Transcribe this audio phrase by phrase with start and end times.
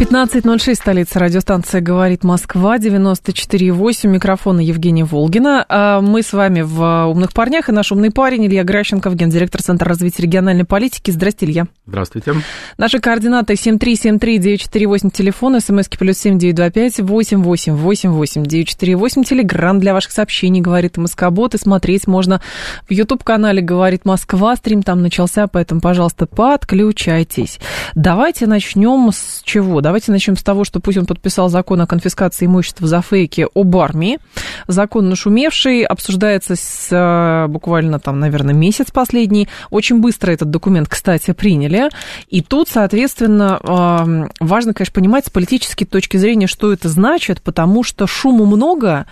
[0.00, 5.66] 15.06, столица радиостанция «Говорит Москва», 94.8, микрофон Евгения Волгина.
[5.68, 9.90] А Мы с вами в «Умных парнях», и наш умный парень Илья Гращенков, гендиректор Центра
[9.90, 11.10] развития региональной политики.
[11.10, 11.66] Здрасте, Илья.
[11.86, 12.32] Здравствуйте.
[12.78, 21.54] Наши координаты 7373948, телефон, смски плюс 7925 8888 948, телеграмм для ваших сообщений, говорит Москобот,
[21.54, 22.40] и смотреть можно
[22.88, 27.58] в YouTube-канале «Говорит Москва», стрим там начался, поэтому, пожалуйста, подключайтесь.
[27.94, 29.82] Давайте начнем с чего?
[29.90, 34.20] Давайте начнем с того, что Путин подписал закон о конфискации имущества за фейки об армии.
[34.68, 39.48] Закон нашумевший, обсуждается с, э, буквально там, наверное, месяц последний.
[39.70, 41.88] Очень быстро этот документ, кстати, приняли.
[42.28, 47.82] И тут, соответственно, э, важно, конечно, понимать с политической точки зрения, что это значит, потому
[47.82, 49.06] что шуму много,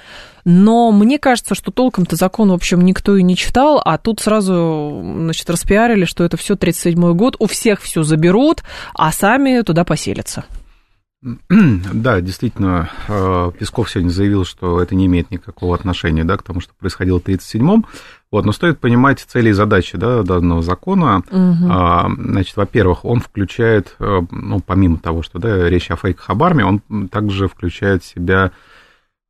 [0.44, 5.02] но мне кажется, что толком-то закон, в общем, никто и не читал, а тут сразу,
[5.02, 8.62] значит, распиарили, что это все 37-й год, у всех все заберут,
[8.94, 10.44] а сами туда поселятся.
[11.48, 16.60] Да, действительно, э, Песков сегодня заявил, что это не имеет никакого отношения да, к тому,
[16.60, 17.86] что происходило в 1937-м.
[18.30, 21.22] Вот, но стоит понимать цели и задачи да, данного закона.
[21.30, 22.30] Угу.
[22.30, 26.62] Значит, во-первых, он включает, э, ну, помимо того, что да, речь о фейках об армии,
[26.62, 28.52] он также включает в себя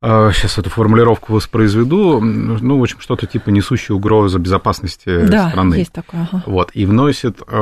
[0.01, 2.21] Сейчас эту формулировку воспроизведу.
[2.21, 5.75] Ну, в общем, что-то типа несущей угрозы безопасности да, страны.
[5.75, 6.21] есть такое.
[6.31, 6.43] Ага.
[6.45, 7.53] Вот, и вносит э,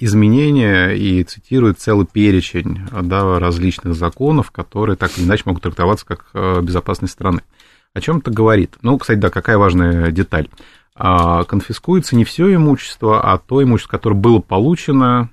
[0.00, 6.26] изменения и цитирует целый перечень да, различных законов, которые так или иначе могут трактоваться как
[6.34, 7.42] э, безопасность страны.
[7.92, 8.74] О чем это говорит?
[8.82, 10.48] Ну, кстати, да, какая важная деталь.
[10.96, 15.30] А, конфискуется не все имущество, а то имущество, которое было получено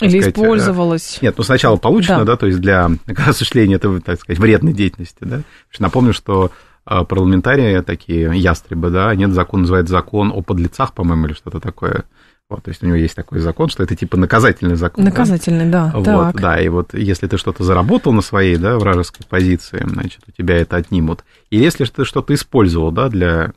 [0.00, 1.18] или сказать, использовалось.
[1.22, 2.90] Нет, ну сначала получено, да, да то есть для
[3.26, 5.42] осуществления этого, так сказать, вредной деятельности, да.
[5.78, 6.50] Напомню, что
[6.84, 12.04] а, парламентарии такие ястребы, да, нет закон, называется закон о подлецах, по-моему, или что-то такое.
[12.48, 15.04] Вот, то есть у него есть такой закон, что это типа наказательный закон.
[15.04, 15.90] Наказательный, да.
[15.92, 16.16] да.
[16.16, 16.40] Вот, так.
[16.40, 20.56] да, и вот если ты что-то заработал на своей, да, вражеской позиции, значит, у тебя
[20.56, 21.24] это отнимут.
[21.50, 23.50] И если ты что-то использовал, да, для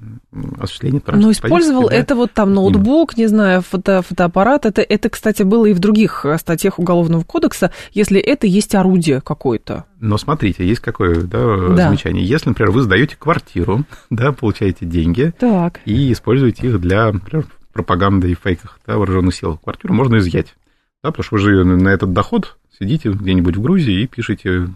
[0.59, 4.65] осуществления Ну, использовал позиции, это да, вот там ноутбук, не знаю, фото, фотоаппарат.
[4.65, 9.85] Это, это, кстати, было и в других статьях Уголовного кодекса, если это есть орудие какое-то.
[9.99, 11.89] Но смотрите, есть какое да, да.
[11.89, 12.25] замечание.
[12.25, 15.79] Если, например, вы сдаете квартиру, да, получаете деньги так.
[15.85, 17.45] и используете их для, например,
[17.79, 19.57] пропаганды и фейках да, вооруженных сил.
[19.57, 20.55] Квартиру можно изъять,
[21.01, 24.67] да, потому что вы же на этот доход сидите где-нибудь в Грузии и пишете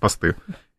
[0.00, 0.34] посты.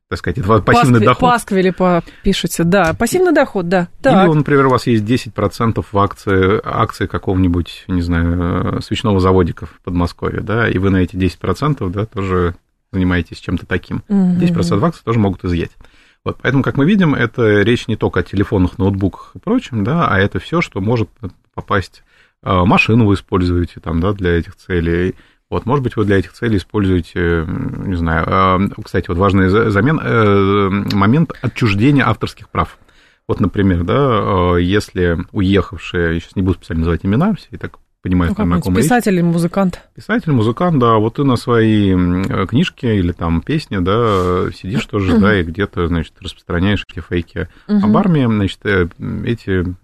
[0.09, 1.19] Так сказать, это пассивный Паскви, доход.
[1.19, 1.75] Пасквили
[2.23, 2.95] пишете, да.
[2.95, 3.90] Пассивный доход, да.
[4.01, 4.28] Так.
[4.28, 9.79] Или, например, у вас есть 10% в акции, акции какого-нибудь, не знаю, свечного заводика в
[9.84, 12.56] Подмосковье, да, и вы на эти 10%, да, тоже
[12.91, 14.03] занимаетесь чем-то таким.
[14.09, 14.41] Угу.
[14.41, 15.72] 10% в акции тоже могут изъять.
[16.25, 20.07] Вот, поэтому, как мы видим, это речь не только о телефонах, ноутбуках и прочем, да,
[20.07, 21.09] а это все, что может
[21.59, 22.03] попасть.
[22.42, 25.16] А, машину вы используете там, да, для этих целей.
[25.50, 30.00] Вот, может быть, вы для этих целей используете, не знаю, а, кстати, вот важный замен,
[30.00, 32.78] э, момент отчуждения авторских прав.
[33.28, 37.58] Вот, например, да, а, если уехавшие, я сейчас не буду специально называть имена, все и
[37.58, 39.82] так понимают, ну, на ком Писатель или музыкант.
[39.96, 41.94] Писатель, музыкант, да, вот ты на свои
[42.48, 47.50] книжки или там песни, да, сидишь тоже, да, и где-то, значит, распространяешь эти фейки.
[47.68, 48.88] Об армии, значит, э,
[49.26, 49.76] эти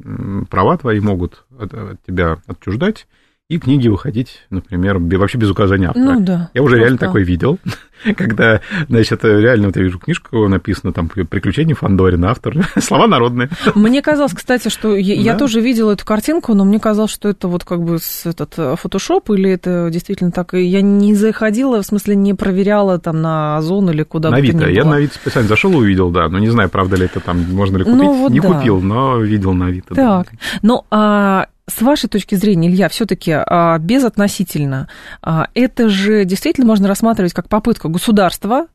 [0.49, 3.07] права твои могут от, от тебя отчуждать,
[3.47, 6.15] и книги выходить, например, вообще без указания автора.
[6.15, 6.49] Ну, да.
[6.55, 7.59] Я уже реально такое видел,
[8.17, 13.49] когда, значит, реально вот я вижу книжку, написано там «Приключения Фандорина», автор, слова народные.
[13.75, 15.21] Мне казалось, кстати, что я, да.
[15.21, 18.55] я тоже видела эту картинку, но мне казалось, что это вот как бы с этот
[18.57, 20.53] э, фотошоп, или это действительно так.
[20.53, 24.67] Я не заходила, в смысле, не проверяла там на Озон или куда на бы Авито.
[24.71, 27.43] Я на Авито специально зашел и увидел, да, но не знаю, правда ли это там,
[27.53, 27.99] можно ли купить.
[27.99, 28.53] Ну, вот не да.
[28.53, 29.93] купил, но видел на Авито.
[29.93, 30.37] Так, да.
[30.63, 34.87] ну, а с вашей точки зрения, Илья, все-таки а, безотносительно,
[35.21, 38.67] а, это же действительно можно рассматривать как попытка государства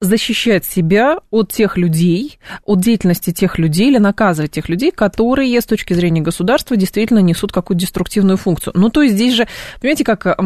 [0.00, 5.64] защищать себя от тех людей, от деятельности тех людей или наказывать тех людей, которые с
[5.64, 8.74] точки зрения государства действительно несут какую-то деструктивную функцию.
[8.76, 9.48] Ну, то есть здесь же,
[9.80, 10.38] понимаете, как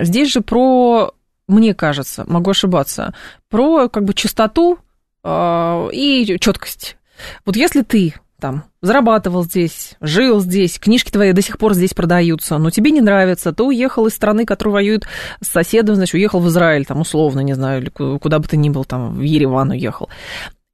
[0.00, 1.12] здесь же про,
[1.48, 3.14] мне кажется, могу ошибаться,
[3.50, 4.78] про как бы чистоту
[5.22, 6.96] э, и четкость.
[7.44, 8.14] Вот если ты
[8.44, 13.00] там зарабатывал здесь, жил здесь, книжки твои до сих пор здесь продаются, но тебе не
[13.00, 15.06] нравится, ты уехал из страны, которая воюет
[15.40, 18.68] с соседом, значит, уехал в Израиль, там, условно, не знаю, или куда бы ты ни
[18.68, 20.10] был, там, в Ереван уехал.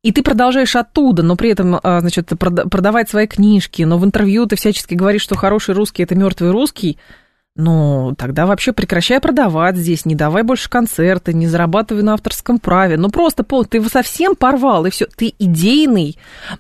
[0.02, 4.46] И ты продолжаешь оттуда, но при этом, а, значит, продавать свои книжки, но в интервью
[4.46, 6.98] ты всячески говоришь, что хороший русский– это мертвый русский–
[7.56, 12.96] ну, тогда вообще прекращай продавать здесь, не давай больше концерты, не зарабатывай на авторском праве.
[12.96, 15.06] Ну, просто ты его совсем порвал, и все.
[15.06, 16.16] Ты идейный,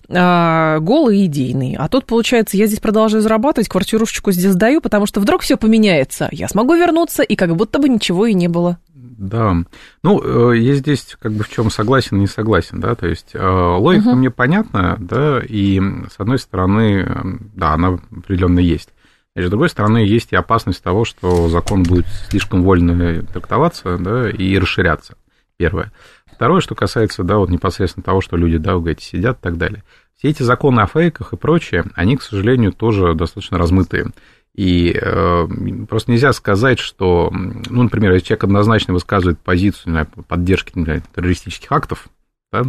[0.08, 1.76] э, голый идейный.
[1.78, 6.28] А тут, получается, я здесь продолжаю зарабатывать, квартирушечку здесь сдаю, потому что вдруг все поменяется.
[6.32, 8.78] Я смогу вернуться, и как будто бы ничего и не было.
[8.92, 9.56] Да.
[10.02, 13.30] Ну, э, я здесь как бы в чем согласен и не согласен, да, то есть
[13.34, 14.16] э, логика угу.
[14.16, 17.06] мне понятна, да, и с одной стороны,
[17.54, 18.88] да, она определенно есть.
[19.36, 24.28] И с другой стороны, есть и опасность того, что закон будет слишком вольно трактоваться да,
[24.28, 25.16] и расширяться.
[25.56, 25.92] Первое.
[26.32, 29.84] Второе, что касается да, вот непосредственно того, что люди, да, говорите, сидят и так далее.
[30.16, 34.06] Все эти законы о фейках и прочее, они, к сожалению, тоже достаточно размытые.
[34.54, 35.48] И э,
[35.88, 41.70] просто нельзя сказать, что, ну, например, если человек однозначно высказывает позицию знаю, поддержки например, террористических
[41.70, 42.08] актов,
[42.52, 42.64] да,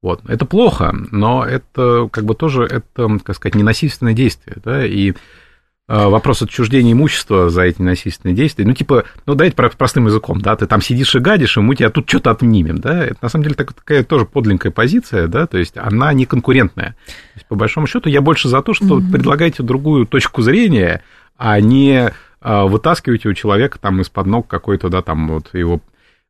[0.00, 5.14] вот, это плохо, но это как бы тоже, это, как сказать, ненасильственное действие, да, и
[5.88, 8.66] вопрос отчуждения имущества за эти насильственные действия.
[8.66, 11.88] Ну, типа, ну, давайте простым языком, да, ты там сидишь и гадишь, и мы тебя
[11.88, 15.76] тут что-то отнимем, да, это на самом деле такая тоже подлинная позиция, да, то есть
[15.76, 16.96] она не конкурентная.
[17.06, 19.12] То есть, по большому счету, я больше за то, что mm-hmm.
[19.12, 21.02] предлагаете другую точку зрения,
[21.36, 25.80] а не а, вытаскиваете у человека там из-под ног какой-то, да, там вот его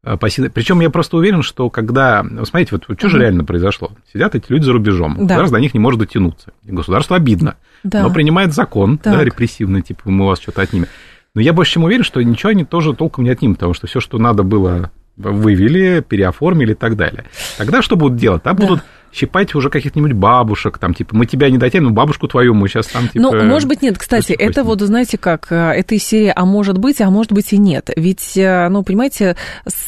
[0.09, 2.25] Э, Причем я просто уверен, что когда...
[2.45, 3.93] Смотрите, вот, что же реально произошло?
[4.13, 5.23] Сидят эти люди за рубежом, да.
[5.23, 6.53] государство до них не может дотянуться.
[6.65, 7.57] И государство обидно.
[7.85, 8.03] Да.
[8.03, 10.87] Но принимает закон, да, репрессивный, типа, мы у вас что-то отнимем.
[11.35, 14.01] Но я больше чем уверен, что ничего они тоже толком не отнимут, потому что все,
[14.01, 17.25] что надо было, вывели, переоформили и так далее.
[17.59, 18.43] Тогда что будут делать?
[18.43, 18.67] Там да.
[18.67, 22.87] будут щипать уже каких-нибудь бабушек, там, типа, мы тебя не дотянем, бабушку твою мы сейчас
[22.89, 23.21] там, типа...
[23.21, 26.79] Ну, может быть, нет, кстати, это вот, знаете как, э, это из серии «а может
[26.79, 27.91] быть, а может быть и нет».
[27.97, 29.37] Ведь, э, ну, понимаете,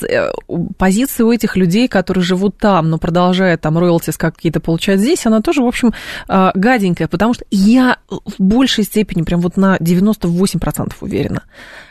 [0.08, 0.30] э,
[0.78, 5.40] позиция у этих людей, которые живут там, но продолжают там роялтис какие-то получать здесь, она
[5.40, 5.92] тоже, в общем,
[6.28, 11.42] гаденькая, потому что я в большей степени, прям вот на 98% уверена,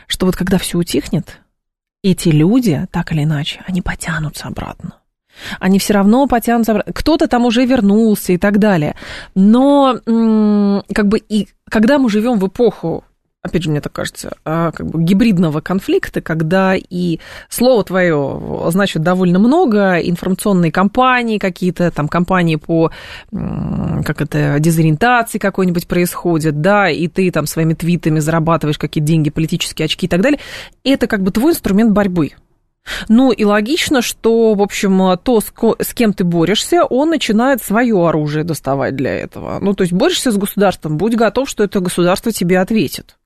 [0.06, 1.40] что вот когда все утихнет,
[2.02, 4.99] эти люди, так или иначе, они потянутся обратно
[5.58, 8.94] они все равно потянутся, кто-то там уже вернулся и так далее.
[9.34, 13.04] Но как бы и когда мы живем в эпоху
[13.42, 19.02] опять же, мне так кажется, а, как бы гибридного конфликта, когда и слово твое значит
[19.02, 22.90] довольно много, информационные кампании какие-то, там кампании по,
[23.30, 29.86] как это, дезориентации какой-нибудь происходят, да, и ты там своими твитами зарабатываешь какие-то деньги, политические
[29.86, 30.38] очки и так далее,
[30.84, 32.32] это как бы твой инструмент борьбы.
[33.08, 38.44] Ну и логично, что, в общем, то, с кем ты борешься, он начинает свое оружие
[38.44, 39.58] доставать для этого.
[39.60, 43.16] Ну, то есть борешься с государством, будь готов, что это государство тебе ответит.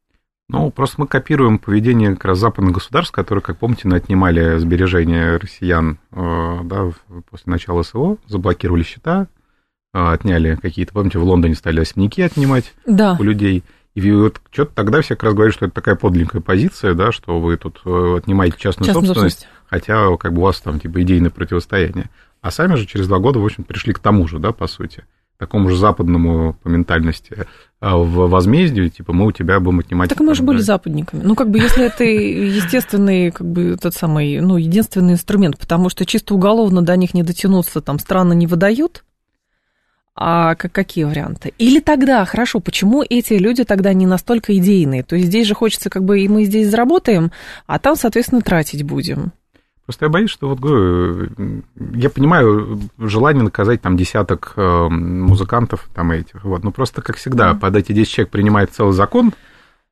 [0.49, 5.99] Ну, просто мы копируем поведение как раз западных государств, которые, как помните, отнимали сбережения россиян
[6.13, 6.91] э, да,
[7.31, 9.27] после начала СВО, заблокировали счета,
[9.95, 13.17] э, отняли какие-то, помните, в Лондоне стали осьмяки отнимать да.
[13.19, 13.65] у людей.
[13.95, 17.39] И вот что-то тогда все как раз говорили, что это такая подлинная позиция, да, что
[17.39, 21.01] вы тут э, отнимаете частную, частную собственность, собственность, хотя как бы у вас там типа
[21.03, 22.11] идейное противостояние.
[22.41, 25.05] А сами же через два года, в общем, пришли к тому же, да, по сути,
[25.39, 27.47] такому же западному по ментальности
[27.85, 30.09] а в возмездии, типа, мы у тебя будем отнимать...
[30.09, 31.21] Так мы же были западниками.
[31.23, 36.07] Ну, как бы, если это естественный, как бы, тот самый, ну, единственный инструмент, потому что
[36.07, 39.04] чисто уголовно до них не дотянуться, там, страны не выдают,
[40.17, 41.53] а какие варианты?
[41.59, 45.03] Или тогда, хорошо, почему эти люди тогда не настолько идейные?
[45.03, 47.33] То есть здесь же хочется, как бы, и мы здесь заработаем,
[47.67, 49.33] а там, соответственно, тратить будем.
[49.87, 51.29] Просто я боюсь, что вот говорю,
[51.95, 57.51] я понимаю желание наказать там десяток э, музыкантов там этих, вот, но просто как всегда
[57.51, 57.59] mm.
[57.59, 59.35] под эти 10 человек принимает целый закон,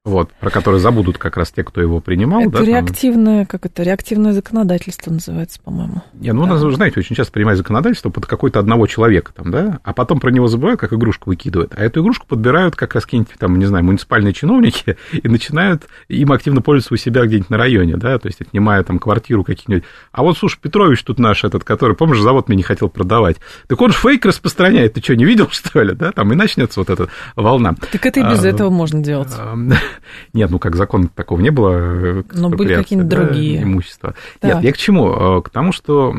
[0.05, 2.41] вот, про который забудут как раз те, кто его принимал.
[2.41, 3.47] Это да, реактивное, там...
[3.47, 6.03] как это, реактивное законодательство называется, по-моему.
[6.15, 6.55] Не, ну, да.
[6.55, 10.31] нас, знаете, очень часто принимают законодательство под какой-то одного человека, там, да, а потом про
[10.31, 11.73] него забывают, как игрушку выкидывают.
[11.77, 16.33] А эту игрушку подбирают как раз какие-нибудь, там, не знаю, муниципальные чиновники и начинают им
[16.33, 19.87] активно пользоваться у себя где-нибудь на районе, да, то есть отнимая там квартиру какие-нибудь.
[20.11, 23.37] А вот, слушай, Петрович тут наш этот, который, помнишь, завод мне не хотел продавать.
[23.69, 26.81] Так он же фейк распространяет, ты что, не видел, что ли, да, там, и начнется
[26.81, 27.77] вот эта волна.
[27.93, 29.31] Так это и без а, этого можно делать.
[30.33, 31.71] Нет, ну как закон такого не было.
[31.73, 33.63] Э, Но были какие-нибудь да, другие.
[33.63, 34.15] Имущества.
[34.41, 34.49] Да.
[34.49, 35.39] Нет, я к чему?
[35.39, 36.15] Э, к тому, что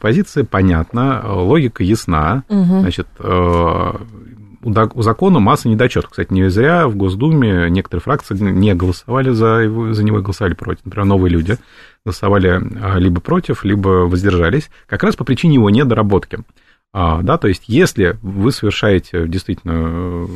[0.00, 2.44] позиция понятна, логика ясна.
[2.48, 2.80] Угу.
[2.80, 3.92] Значит, э,
[4.64, 6.10] у закона масса недочетов.
[6.10, 10.54] Кстати, не зря в Госдуме некоторые фракции не голосовали за, его, за него и голосовали
[10.54, 10.84] против.
[10.84, 11.58] Например, новые люди
[12.04, 12.60] голосовали
[12.98, 16.38] либо против, либо воздержались, как раз по причине его недоработки.
[16.92, 20.28] А, да, то есть, если вы совершаете действительно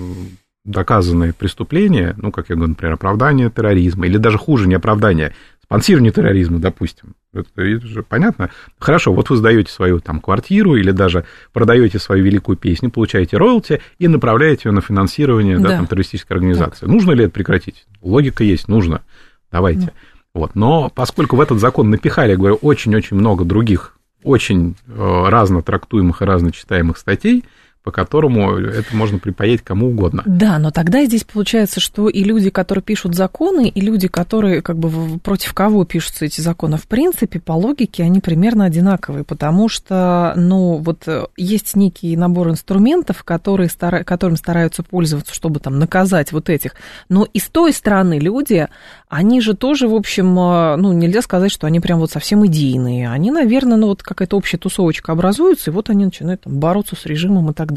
[0.67, 6.13] доказанные преступления, ну, как я говорю, например, оправдание терроризма, или даже хуже, не оправдание, спонсирование
[6.13, 7.15] терроризма, допустим.
[7.33, 8.51] Это, это же понятно.
[8.79, 13.81] Хорошо, вот вы сдаете свою там квартиру или даже продаете свою великую песню, получаете роялти
[13.99, 15.69] и направляете ее на финансирование да.
[15.69, 16.81] Да, там, террористической организации.
[16.81, 16.89] Так.
[16.89, 17.87] Нужно ли это прекратить?
[18.03, 19.03] Логика есть, нужно.
[19.51, 19.87] Давайте.
[19.87, 19.93] Да.
[20.35, 20.55] Вот.
[20.55, 23.97] Но поскольку в этот закон напихали, я говорю, очень-очень много других
[24.27, 27.45] очень э, разно трактуемых и разно читаемых статей,
[27.87, 30.25] по которому это можно припаять кому угодно.
[30.27, 34.77] Да, но тогда здесь получается, что и люди, которые пишут законы, и люди, которые как
[34.77, 40.33] бы против кого пишутся эти законы, в принципе, по логике они примерно одинаковые, потому что,
[40.35, 44.03] ну, вот э, есть некий набор инструментов, которые стара...
[44.03, 46.73] которым стараются пользоваться, чтобы там наказать вот этих.
[47.09, 48.67] Но и с той стороны люди,
[49.09, 53.09] они же тоже, в общем, э, ну, нельзя сказать, что они прям вот совсем идейные.
[53.09, 57.07] Они, наверное, ну, вот какая-то общая тусовочка образуется, и вот они начинают там бороться с
[57.07, 57.76] режимом и так далее.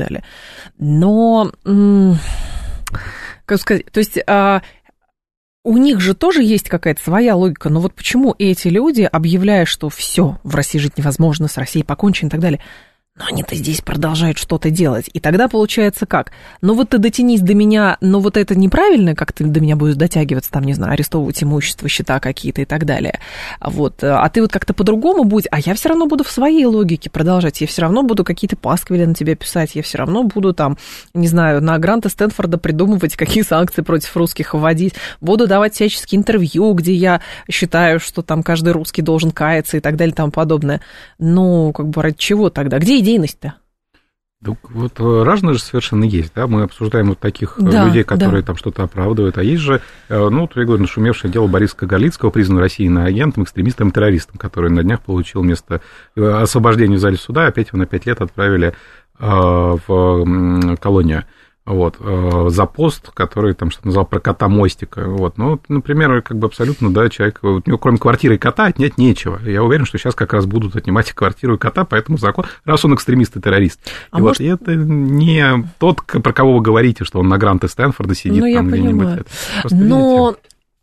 [0.77, 1.51] Но,
[3.45, 4.61] как сказать, то есть а,
[5.63, 9.89] у них же тоже есть какая-то своя логика, но вот почему эти люди, объявляя, что
[9.89, 12.61] все, в России жить невозможно, с Россией покончено и так далее,
[13.19, 15.09] но они-то здесь продолжают что-то делать.
[15.11, 16.31] И тогда получается как?
[16.61, 19.95] Ну вот ты дотянись до меня, но вот это неправильно, как ты до меня будешь
[19.95, 23.19] дотягиваться, там, не знаю, арестовывать имущество, счета какие-то и так далее.
[23.59, 24.03] Вот.
[24.03, 27.59] А ты вот как-то по-другому будь, а я все равно буду в своей логике продолжать.
[27.59, 30.77] Я все равно буду какие-то пасквили на тебя писать, я все равно буду там,
[31.13, 34.93] не знаю, на гранты Стэнфорда придумывать, какие санкции против русских вводить.
[35.19, 37.19] Буду давать всяческие интервью, где я
[37.51, 40.79] считаю, что там каждый русский должен каяться и так далее и тому подобное.
[41.17, 42.79] Ну, как бы ради чего тогда?
[42.79, 43.55] Где идейность-то?
[44.43, 48.05] Так вот э, разные же совершенно есть, да, мы обсуждаем вот таких э, да, людей,
[48.05, 48.47] которые да.
[48.47, 52.29] там что-то оправдывают, а есть же, э, ну, вот я говорю, нашумевшее дело Бориса Кагалицкого,
[52.29, 55.81] признан Россией на агентом, экстремистом, террористом, который на днях получил место
[56.15, 58.73] освобождения в зале суда, опять его на пять лет отправили
[59.19, 61.25] в колонию
[61.65, 65.07] вот, э, за пост, который там что-то назвал про кота мостика.
[65.07, 65.37] Вот.
[65.37, 69.39] Ну, например, как бы абсолютно, да, человек, у него кроме квартиры и кота отнять нечего.
[69.43, 72.95] Я уверен, что сейчас как раз будут отнимать квартиру и кота, поэтому закон, раз он
[72.95, 73.79] экстремист и террорист.
[74.11, 74.39] А и может...
[74.39, 78.43] вот и это не тот, про кого вы говорите, что он на гранты Стэнфорда сидит
[78.43, 79.25] ну, там где-нибудь.
[79.69, 80.35] Но,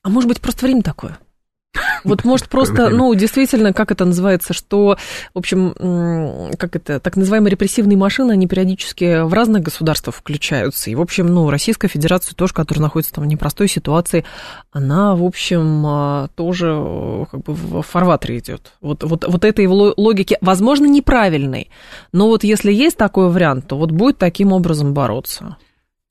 [0.03, 1.19] а может быть, просто время такое?
[2.07, 4.97] Вот может просто, ну, действительно, как это называется, что,
[5.35, 10.91] в общем, как это, так называемые репрессивные машины, они периодически в разных государствах включаются.
[10.91, 14.25] И, в общем, ну, Российская Федерация тоже, которая находится там в непростой ситуации,
[14.73, 18.73] она, в общем, а, тоже как бы в фарватере идет.
[18.81, 21.71] Вот, вот, вот этой логики, возможно, неправильной,
[22.13, 25.57] но вот если есть такой вариант, то вот будет таким образом бороться.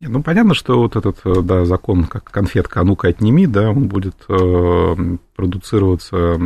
[0.07, 3.87] Ну, понятно, что вот этот, э, да, закон, как конфетка, а ну-ка отними, да, он
[3.87, 4.95] будет э,
[5.35, 6.39] продуцироваться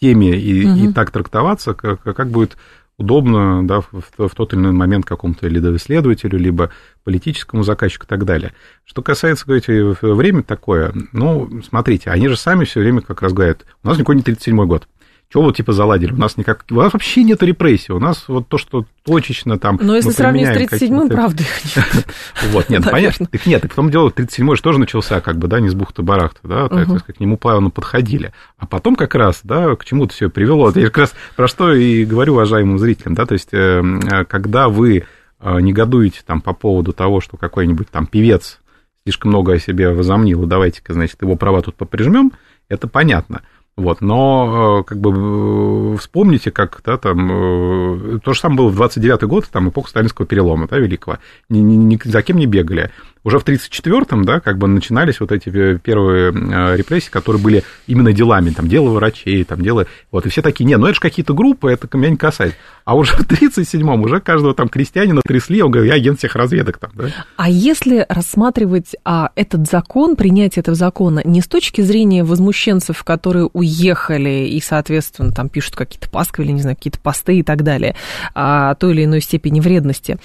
[0.00, 0.76] теми и, угу.
[0.76, 2.56] и так трактоваться, как, как будет
[2.98, 6.70] удобно, да, в, в тот или иной момент какому-то либо исследователю, либо
[7.04, 8.52] политическому заказчику и так далее.
[8.84, 13.64] Что касается, говорите, время такое, ну, смотрите, они же сами все время как раз говорят,
[13.82, 14.88] у нас никакой не 37-й год.
[15.28, 16.12] Чего вот типа заладили?
[16.12, 16.64] У нас никак...
[16.70, 17.92] У нас вообще нет репрессий.
[17.92, 19.78] У нас вот то, что точечно там...
[19.82, 22.06] Но если сравнить с 37-м, правда, их нет.
[22.52, 23.26] Вот, нет, понятно.
[23.26, 25.74] Так нет, так в том дело, 37-й же тоже начался как бы, да, не с
[25.74, 28.32] бухты-барахта, да, то есть к нему плавно подходили.
[28.56, 30.70] А потом как раз, да, к чему это все привело.
[30.74, 35.04] Я как раз про что и говорю уважаемым зрителям, да, то есть э, когда вы
[35.40, 38.60] э, негодуете там по поводу того, что какой-нибудь там певец
[39.04, 42.32] слишком много о себе возомнил, давайте-ка, значит, его права тут поприжмем,
[42.68, 43.42] это понятно.
[43.76, 48.68] Вот, но э, как бы э, вспомните, как да, там, э, то же самое было
[48.70, 51.18] в 29-й год, там эпоха сталинского перелома, да, великого.
[51.50, 52.90] Ни, ни, ни за кем не бегали
[53.26, 58.12] уже в 1934-м, да, как бы начинались вот эти первые э, репрессии, которые были именно
[58.12, 61.34] делами, там, дело врачей, там, дело, вот, и все такие, не, ну это же какие-то
[61.34, 62.56] группы, это меня не касается.
[62.84, 66.78] А уже в 1937-м уже каждого там крестьянина трясли, он говорит, я агент всех разведок
[66.78, 67.08] там, да.
[67.36, 73.50] А если рассматривать а, этот закон, принятие этого закона не с точки зрения возмущенцев, которые
[73.52, 77.96] уехали и, соответственно, там пишут какие-то пасквили, не знаю, какие-то посты и так далее,
[78.36, 80.18] а, той или иной степени вредности,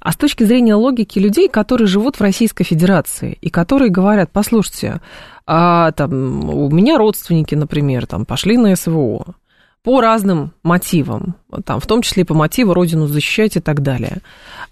[0.00, 4.30] а с точки зрения логики людей, которые живут в России Российской Федерации, и которые говорят,
[4.32, 5.00] послушайте,
[5.46, 9.34] а, там, у меня родственники, например, там, пошли на СВО
[9.82, 14.18] по разным мотивам, там, в том числе по мотиву родину защищать и так далее.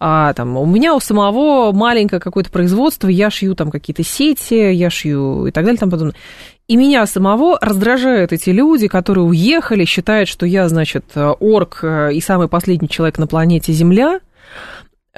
[0.01, 4.89] А, там, у меня у самого маленькое какое-то производство, я шью там какие-то сети, я
[4.89, 6.17] шью и так далее, там подобное.
[6.69, 12.49] И меня самого раздражают эти люди, которые уехали, считают, что я, значит, орк и самый
[12.49, 14.21] последний человек на планете Земля,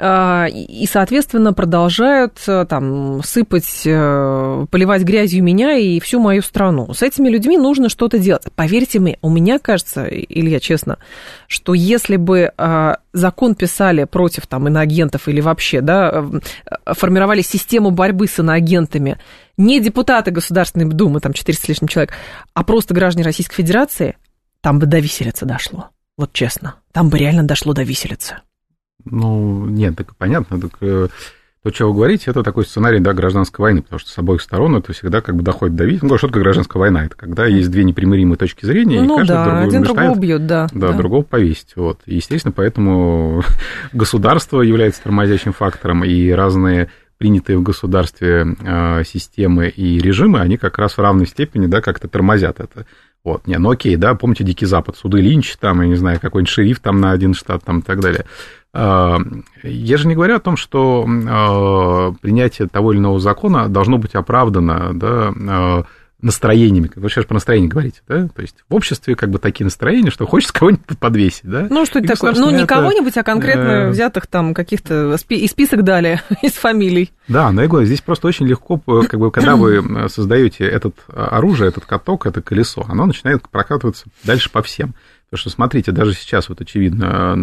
[0.01, 6.93] и, соответственно, продолжают э, там сыпать, э, поливать грязью меня и всю мою страну.
[6.93, 8.43] С этими людьми нужно что-то делать.
[8.55, 10.99] Поверьте мне, у меня кажется, Илья, честно,
[11.47, 16.25] что если бы а, закон писали против там иноагентов или вообще, да,
[16.65, 19.17] э, формировали систему борьбы с иноагентами,
[19.57, 22.13] не депутаты Государственной Думы, там 400 с лишним человек,
[22.53, 24.15] а просто граждане Российской Федерации,
[24.61, 25.89] там бы до виселицы дошло.
[26.17, 28.37] Вот честно, там бы реально дошло до виселицы.
[29.05, 30.59] Ну, нет, так понятно.
[30.59, 31.07] Так, э,
[31.61, 34.77] то, что вы говорите, это такой сценарий да, гражданской войны, потому что с обоих сторон
[34.77, 36.05] это всегда как бы доходит до виселицы.
[36.05, 37.05] Ну, что такое гражданская война?
[37.05, 40.17] Это когда есть две непримиримые точки зрения, ну, и каждый да, другого один мешает, другого
[40.17, 40.87] убьет, да, да.
[40.87, 41.73] Да, другого повесить.
[41.75, 41.99] Вот.
[42.05, 43.43] И, естественно, поэтому
[43.93, 50.77] государство является тормозящим фактором, и разные принятые в государстве э, системы и режимы, они как
[50.77, 52.85] раз в равной степени, да, как-то тормозят это.
[53.25, 56.49] Вот, не, ну окей, да, помните Дикий Запад, суды Линч, там, я не знаю, какой-нибудь
[56.49, 58.25] шериф там на один штат, там, и так далее.
[58.71, 59.17] А,
[59.63, 64.13] я же не говорю о том, что а, принятие того или иного закона должно быть
[64.13, 65.83] оправдано, да, а,
[66.21, 66.91] настроениями.
[66.95, 68.27] Вы сейчас про настроение говорите, да?
[68.27, 71.67] То есть в обществе как бы такие настроения, что хочется кого-нибудь подвесить, да?
[71.69, 72.33] Ну, что это такое?
[72.33, 75.15] Ну, не кого-нибудь, а конкретно э, взятых там каких-то...
[75.29, 77.11] И список дали из фамилий.
[77.29, 81.69] Да, но я говорю, здесь просто очень легко, как бы, когда вы создаете это оружие,
[81.69, 84.93] этот каток, это колесо, оно начинает прокатываться дальше по всем.
[85.29, 87.33] Потому что, смотрите, даже сейчас вот очевидно,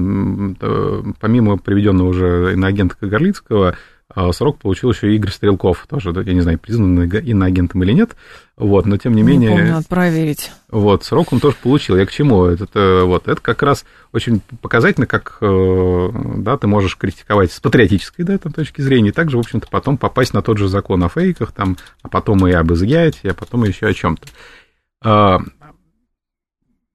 [1.21, 3.76] помимо приведенного уже иноагента Кагарлицкого,
[4.09, 8.16] а, срок получил еще Игорь Стрелков, тоже, я не знаю, признан иноагентом или нет,
[8.57, 9.50] вот, но тем не, не менее...
[9.50, 10.52] Помню, надо проверить.
[10.71, 11.97] Вот, срок он тоже получил.
[11.97, 12.45] Я к чему?
[12.45, 17.59] Это, э, вот, это как раз очень показательно, как, э, да, ты можешь критиковать с
[17.59, 21.02] патриотической, да, там, точки зрения, и также, в общем-то, потом попасть на тот же закон
[21.02, 24.28] о фейках, там, а потом и об изъятии, а потом еще о чем-то.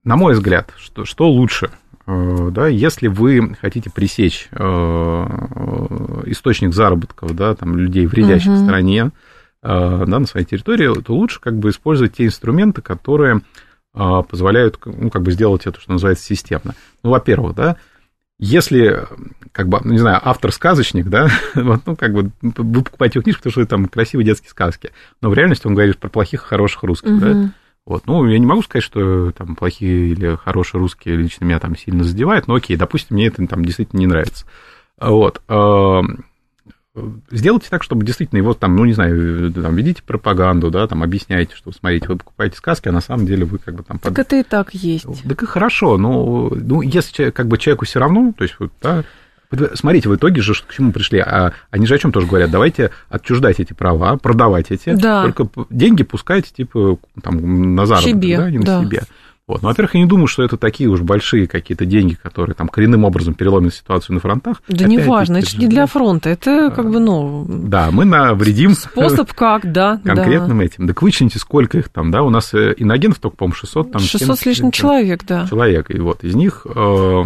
[0.04, 1.70] На мой взгляд, что, что лучше–
[2.08, 4.56] Э, да, если вы хотите пресечь э,
[6.26, 8.64] источник заработков, да, там, людей, вредящих uh-huh.
[8.64, 9.12] стране,
[9.64, 13.42] э, да, на своей территории, то лучше как бы использовать те инструменты, которые
[13.94, 16.76] позволяют, ну, как бы сделать это, что называется, системно.
[17.04, 17.76] Ну, во-первых, да,
[18.40, 19.06] если,
[19.52, 23.40] как бы, ну, не знаю, автор-сказочник, да, вот, ну, как бы, вы покупаете его книжку,
[23.40, 26.84] потому что там красивые детские сказки, но в реальности он говорит про плохих и хороших
[26.84, 27.34] русских, uh-huh.
[27.34, 27.52] да,
[27.86, 28.08] вот.
[28.08, 32.04] Ну, я не могу сказать, что там плохие или хорошие русские лично меня там сильно
[32.04, 34.46] задевают, но окей, допустим, мне это там действительно не нравится.
[35.00, 35.42] Вот.
[37.32, 41.56] Сделайте так, чтобы действительно его там, ну, не знаю, там, ведите пропаганду, да, там, объясняйте,
[41.56, 43.98] что, смотрите, вы покупаете сказки, а на самом деле вы как бы там...
[43.98, 44.20] Так под...
[44.20, 45.06] это и так есть.
[45.24, 49.06] Так и хорошо, но, ну, если как бы человеку все равно, то есть, вот, да,
[49.74, 51.20] Смотрите, в итоге же к чему пришли?
[51.20, 52.52] А, они же о чем тоже говорят?
[52.52, 55.24] Давайте отчуждать эти права, продавать эти, да.
[55.24, 58.80] только деньги пускайте типа там на заработок, себе, да, не да.
[58.80, 59.04] на себе.
[59.52, 59.64] Вот.
[59.64, 63.04] Ну, во-первых, я не думаю, что это такие уж большие какие-то деньги, которые там коренным
[63.04, 64.64] образом переломят ситуацию на фронтах.
[64.70, 67.46] Да не важно, это же не для фронта, это как бы, ну...
[67.50, 68.76] Да, мы навредим...
[68.76, 70.00] Способ как, да.
[70.06, 70.64] Конкретным да.
[70.64, 70.88] этим.
[70.88, 73.92] Так вычлените, сколько их там, да, у нас э, иногентов только, по-моему, 600.
[73.92, 75.46] Там, 600 с лишним человек, да.
[75.50, 77.24] Человек, и вот из них, э,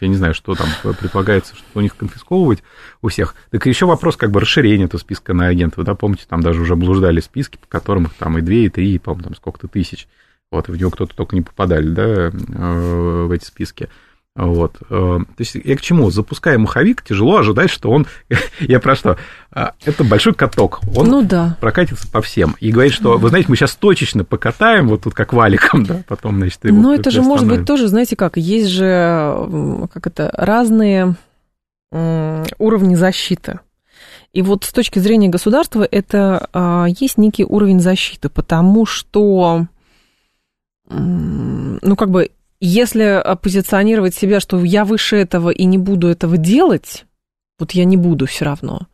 [0.00, 0.66] я не знаю, что там
[0.98, 2.64] предполагается, что у них конфисковывать
[3.00, 3.36] у всех.
[3.52, 6.72] Так еще вопрос как бы расширения этого списка на агентов, да, помните, там даже уже
[6.72, 10.08] облуждали списки, по которым их там и 2, и 3, и, по-моему, там сколько-то тысяч.
[10.54, 13.88] Вот, в него кто-то только не попадали, да, э, в эти списки.
[14.36, 14.76] Вот.
[14.88, 16.10] Э, то есть я к чему?
[16.12, 18.06] Запуская маховик, тяжело ожидать, что он...
[18.60, 19.18] я про что?
[19.50, 20.78] А, это большой каток.
[20.94, 21.56] Он ну, да.
[21.60, 22.54] прокатится по всем.
[22.60, 26.36] И говорит, что, вы знаете, мы сейчас точечно покатаем, вот тут как валиком, да, потом,
[26.38, 31.16] значит, его Ну, это же может быть тоже, знаете как, есть же, как это, разные
[31.90, 33.58] уровни защиты.
[34.32, 39.68] И вот с точки зрения государства это а, есть некий уровень защиты, потому что
[40.98, 42.30] ну, как бы,
[42.60, 47.04] если позиционировать себя, что я выше этого и не буду этого делать,
[47.58, 48.86] вот я не буду все равно,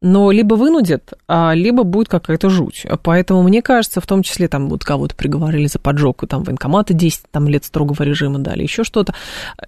[0.00, 2.86] но либо вынудят, а либо будет какая-то жуть.
[3.02, 7.22] Поэтому мне кажется, в том числе там вот кого-то приговорили за поджог, там военкоматы 10
[7.30, 9.14] там, лет строгого режима дали, еще что-то.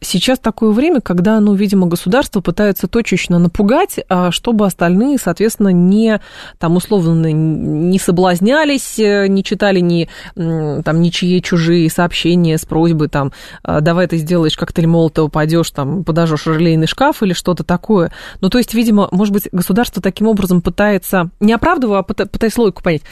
[0.01, 6.21] Сейчас такое время, когда, ну, видимо, государство пытается точечно напугать, а чтобы остальные, соответственно, не,
[6.59, 13.81] там, условно, не соблазнялись, не читали ни, там, ничьи чужие сообщения с просьбой, там, «А,
[13.81, 18.13] давай ты сделаешь коктейль Молотова, пойдешь, там, подожжешь релейный шкаф или что-то такое.
[18.41, 22.83] Ну, то есть, видимо, может быть, государство таким образом пытается, не оправдывая, а пытаясь логику
[22.83, 23.03] понять,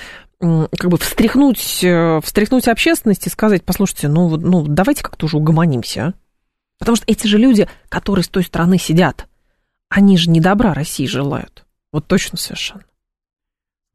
[0.40, 6.06] как бы встряхнуть, э, встряхнуть общественность и сказать, послушайте, ну, ну давайте как-то уже угомонимся.
[6.06, 6.14] А».
[6.80, 9.28] Потому что эти же люди, которые с той стороны сидят,
[9.88, 11.64] они же не добра России желают.
[11.92, 12.82] Вот точно совершенно.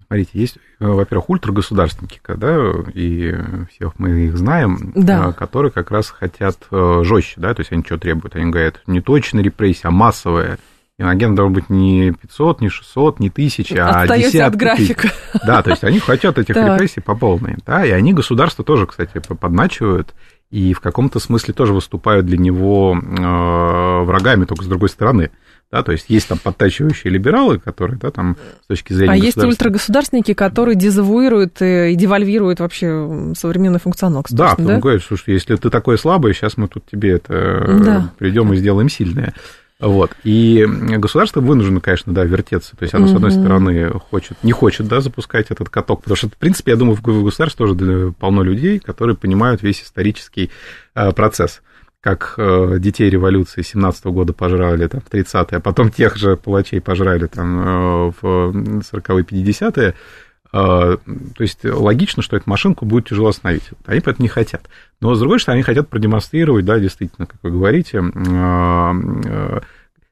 [0.07, 2.57] Смотрите, есть, э, во-первых, ультрагосударственники, да,
[2.93, 3.35] и
[3.73, 5.31] всех мы их знаем, да.
[5.31, 8.37] Э, которые как раз хотят жестче, да, то есть они что требуют?
[8.37, 10.59] Они говорят, не точно репрессия, а массовая
[11.01, 14.37] Иноагент должен быть не 500, не 600, не 1000, а десятки.
[14.37, 15.09] от графика.
[15.43, 17.55] Да, то есть они хотят этих репрессий по полной.
[17.65, 20.13] Да, и они государство тоже, кстати, подначивают
[20.51, 25.31] и в каком-то смысле тоже выступают для него э, врагами, только с другой стороны.
[25.71, 28.35] Да, то есть есть там подтачивающие либералы, которые, да, там
[28.65, 29.13] с точки зрения...
[29.13, 34.63] А есть ультрагосударственники, которые дезавуируют и девальвируют вообще современный функционал, кстати, да?
[34.63, 38.13] Да, говорят, что если ты такой слабый, сейчас мы тут тебе это да.
[38.19, 39.33] придем и сделаем сильное.
[39.81, 40.11] Вот.
[40.23, 40.63] И
[40.97, 42.77] государство вынуждено, конечно, да, вертеться.
[42.77, 46.29] То есть оно, с одной стороны, хочет, не хочет, да, запускать этот каток, потому что,
[46.29, 50.51] в принципе, я думаю, в государстве тоже полно людей, которые понимают весь исторический
[50.93, 51.61] э, процесс
[51.99, 56.35] как э, детей революции 17 -го года пожрали там, в 30-е, а потом тех же
[56.35, 59.93] палачей пожрали там, э, в 40-е, 50-е,
[60.51, 60.99] то
[61.39, 63.69] есть логично, что эту машинку будет тяжело остановить.
[63.85, 64.69] Они поэтому не хотят.
[64.99, 68.01] Но, с другой стороны, они хотят продемонстрировать, да, действительно, как вы говорите,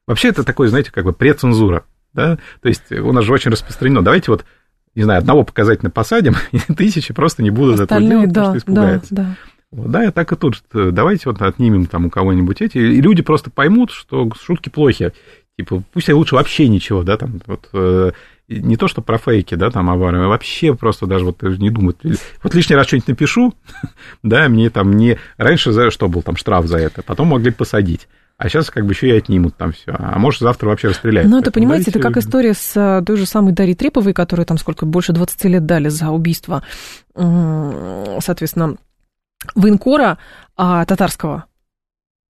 [0.06, 4.02] вообще это такое, знаете, как бы прецензура, да, то есть у нас же очень распространено.
[4.02, 4.44] Давайте вот,
[4.94, 8.58] не знаю, одного показательно посадим, и тысячи просто не будут Остальные, этого делать, да, потому
[8.58, 9.14] что испугаются.
[9.14, 9.36] Да, да.
[9.72, 10.62] Вот, да, и так и тут.
[10.72, 15.12] Давайте вот отнимем там у кого-нибудь эти, и люди просто поймут, что шутки плохи.
[15.56, 18.12] Типа, пусть лучше вообще ничего, да, там, вот, э,
[18.50, 21.96] не то, что про фейки, да, там, авары, а вообще просто даже вот не думать.
[22.42, 23.54] Вот лишний раз что-нибудь напишу,
[24.22, 25.18] да, мне там не...
[25.36, 28.08] Раньше за что был там штраф за это, потом могли посадить.
[28.36, 29.94] А сейчас как бы еще и отнимут там все.
[29.98, 31.30] А может, завтра вообще расстреляют.
[31.30, 34.56] Ну, это, понимаете, это как история с э, той же самой Дарьей Треповой, которой там
[34.56, 36.62] сколько, больше 20 лет дали за убийство,
[37.14, 38.76] соответственно,
[39.54, 40.18] военкора
[40.56, 41.44] а, татарского.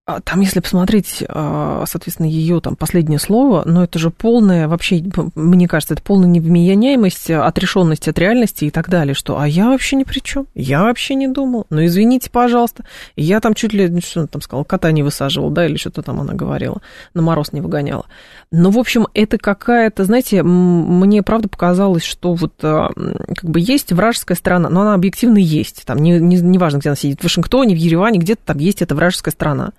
[0.10, 5.04] А, там, если посмотреть, а, соответственно, ее там последнее слово, но это же полная, вообще,
[5.36, 9.98] мне кажется, это полная невменяемость, отрешенность от реальности и так далее, что, а я вообще
[9.98, 14.02] ни при чем, я вообще не думал, ну, извините, пожалуйста, я там чуть ли, ну,
[14.02, 16.82] что там сказала, кота не высаживал, да, или что-то там она говорила,
[17.14, 18.06] на мороз не выгоняла.
[18.52, 23.92] Ну, в общем, это какая-то, знаете, мне правда показалось, что вот а, как бы есть
[23.92, 27.24] вражеская сторона, но она объективно есть, там, не, не, не важно, где она сидит, в
[27.26, 29.74] Вашингтоне, в Ереване, где-то там есть эта вражеская сторона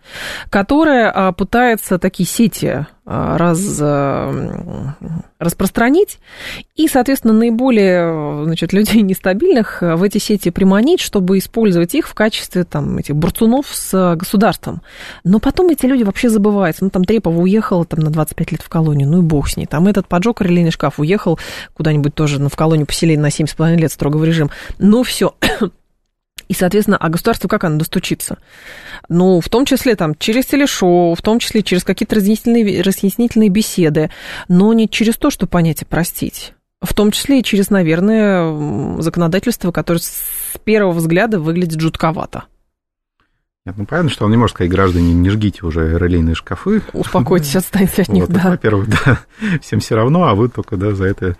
[0.50, 4.94] которая а, пытается такие сети а, раз, а,
[5.38, 6.18] распространить
[6.76, 12.64] и, соответственно, наиболее значит, людей нестабильных в эти сети приманить, чтобы использовать их в качестве
[12.64, 14.82] там, этих бурцунов с государством.
[15.24, 16.84] Но потом эти люди вообще забываются.
[16.84, 19.66] Ну, там Трепова уехала там, на 25 лет в колонию, ну и бог с ней.
[19.66, 21.38] Там этот поджог релейный шкаф уехал
[21.74, 24.50] куда-нибудь тоже ну, в колонию поселения на 7,5 лет строгого режима.
[24.78, 25.34] Ну, все,
[26.50, 28.38] и, соответственно, а государство как оно достучится?
[29.08, 34.10] Ну, в том числе там через телешоу, в том числе через какие-то разъяснительные, разъяснительные беседы,
[34.48, 36.54] но не через то, что понятие простить.
[36.80, 42.46] В том числе и через, наверное, законодательство, которое с первого взгляда выглядит жутковато.
[43.64, 46.82] Нет, ну понятно, что он не может сказать, граждане, не жгите уже релейные шкафы.
[46.92, 48.50] Успокойтесь, отстаньте от них, вот, да.
[48.50, 49.20] Во-первых, да,
[49.62, 51.36] всем все равно, а вы только да, за это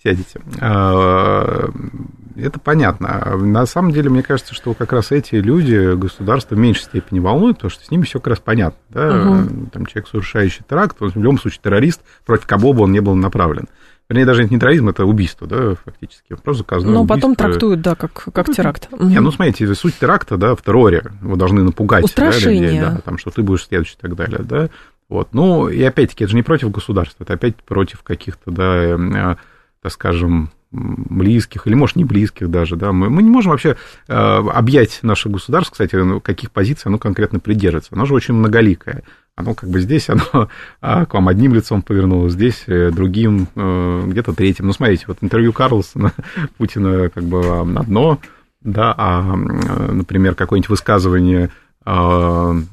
[0.00, 0.40] сядете.
[2.36, 3.36] А, это понятно.
[3.36, 7.56] На самом деле, мне кажется, что как раз эти люди государство в меньшей степени волнует,
[7.56, 8.78] потому что с ними все как раз понятно.
[8.90, 9.30] Да?
[9.30, 9.70] Угу.
[9.72, 13.14] Там человек, совершающий теракт, он в любом случае террорист, против кого бы он не был
[13.14, 13.68] направлен.
[14.08, 16.34] Вернее, даже это не терроризм, это убийство, да, фактически.
[16.34, 18.88] Просто заказное Но потом трактуют, да, как, как ну, теракт.
[18.98, 21.04] Не, ну, смотрите, суть теракта, да, в терроре.
[21.22, 22.04] Его должны напугать.
[22.04, 22.60] Устрашение.
[22.60, 24.68] Да, людей, да, там, что ты будешь следующий и так далее, да.
[25.08, 25.28] Вот.
[25.32, 29.36] Ну, и опять-таки, это же не против государства, это опять против каких-то, да, э,
[29.80, 33.76] так скажем, близких, или, может, не близких даже, да, мы, мы не можем вообще
[34.08, 37.94] э, объять наше государство, кстати, ну, каких позиций оно конкретно придерживается.
[37.94, 39.02] Оно же очень многоликое.
[39.34, 40.48] Оно как бы здесь, оно
[40.80, 44.66] а, к вам одним лицом повернулось, здесь э, другим, э, где-то третьим.
[44.66, 46.12] Ну, смотрите, вот интервью Карлсона,
[46.58, 48.18] Путина как бы одно,
[48.62, 51.50] да, а, например, какое-нибудь высказывание
[51.84, 52.68] там,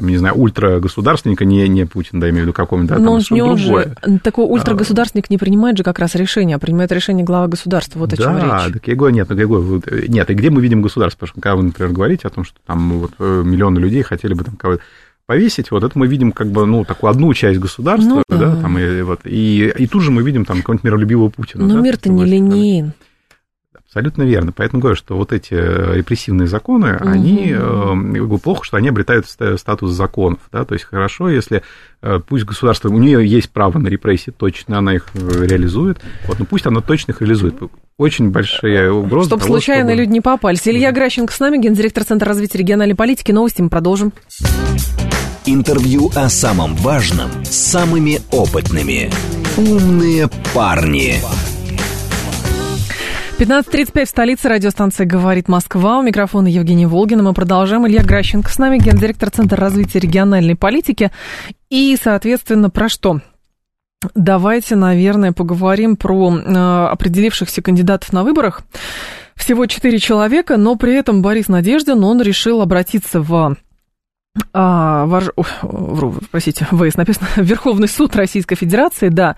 [0.00, 3.56] не знаю, ультрагосударственника, не, не Путин, да, имею в виду какого-нибудь, да, Но там, он
[3.56, 3.94] другое.
[4.06, 8.12] Же, такой ультрагосударственник не принимает же как раз решение, а принимает решение глава государства, вот
[8.12, 8.44] о да, чем речь.
[8.44, 11.28] Да, так я говорю, нет, ну, я говорю, нет, и где мы видим государство, потому
[11.28, 14.44] что когда вы, например, говорите о том, что там вот э, миллионы людей хотели бы
[14.44, 14.82] там кого-то
[15.26, 18.56] повесить, вот это мы видим как бы, ну, такую одну часть государства, ну, да, да,
[18.56, 21.66] там, и, вот, и, и тут же мы видим там какого-нибудь миролюбивого Путина.
[21.66, 22.92] Но да, мир-то не линейен.
[23.94, 24.52] Абсолютно верно.
[24.52, 27.06] Поэтому говорю, что вот эти э, репрессивные законы, угу.
[27.06, 30.40] они э, плохо, что они обретают статус законов.
[30.50, 30.64] Да?
[30.64, 31.62] То есть хорошо, если
[32.00, 36.46] э, пусть государство, у нее есть право на репрессии, точно она их реализует, вот, но
[36.46, 37.56] пусть она точно их реализует.
[37.98, 39.28] Очень большая угроза.
[39.28, 40.00] Чтобы того, случайно чтобы...
[40.00, 40.66] люди не попались.
[40.66, 43.30] Илья Гращенко с нами, гендиректор Центра развития региональной политики.
[43.30, 44.14] Новости мы продолжим.
[45.44, 49.10] Интервью о самом важном с самыми опытными.
[49.58, 51.16] Умные парни.
[53.42, 55.98] 15.35 в столице радиостанция «Говорит Москва».
[55.98, 57.24] У микрофона Евгения Волгина.
[57.24, 57.84] Мы продолжаем.
[57.88, 61.10] Илья Гращенко с нами, гендиректор Центра развития региональной политики.
[61.68, 63.20] И, соответственно, про что?
[64.14, 68.62] Давайте, наверное, поговорим про э, определившихся кандидатов на выборах.
[69.34, 73.56] Всего четыре человека, но при этом Борис Надеждин, он решил обратиться в
[74.54, 75.30] а, вож...
[75.62, 79.36] Вру, простите, ВС написано, Верховный суд Российской Федерации, да,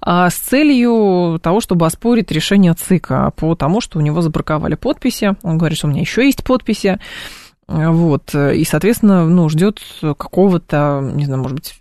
[0.00, 5.36] а, с целью того, чтобы оспорить решение ЦИКа по тому, что у него забраковали подписи.
[5.42, 6.98] Он говорит, что у меня еще есть подписи.
[7.68, 11.74] Вот, и, соответственно, ну, ждет какого-то, не знаю, может быть,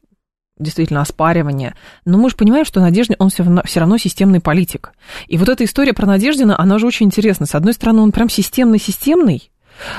[0.58, 1.76] действительно оспаривания.
[2.06, 4.94] Но мы же понимаем, что Надеждин, он все равно, все равно системный политик.
[5.28, 7.46] И вот эта история про Надеждина, она же очень интересна.
[7.46, 9.52] С одной стороны, он прям системный-системный,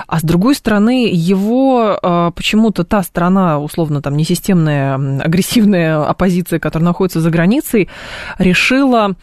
[0.07, 6.87] а с другой стороны, его э, почему-то та страна, условно, там, несистемная, агрессивная оппозиция, которая
[6.87, 7.89] находится за границей,
[8.39, 9.17] решила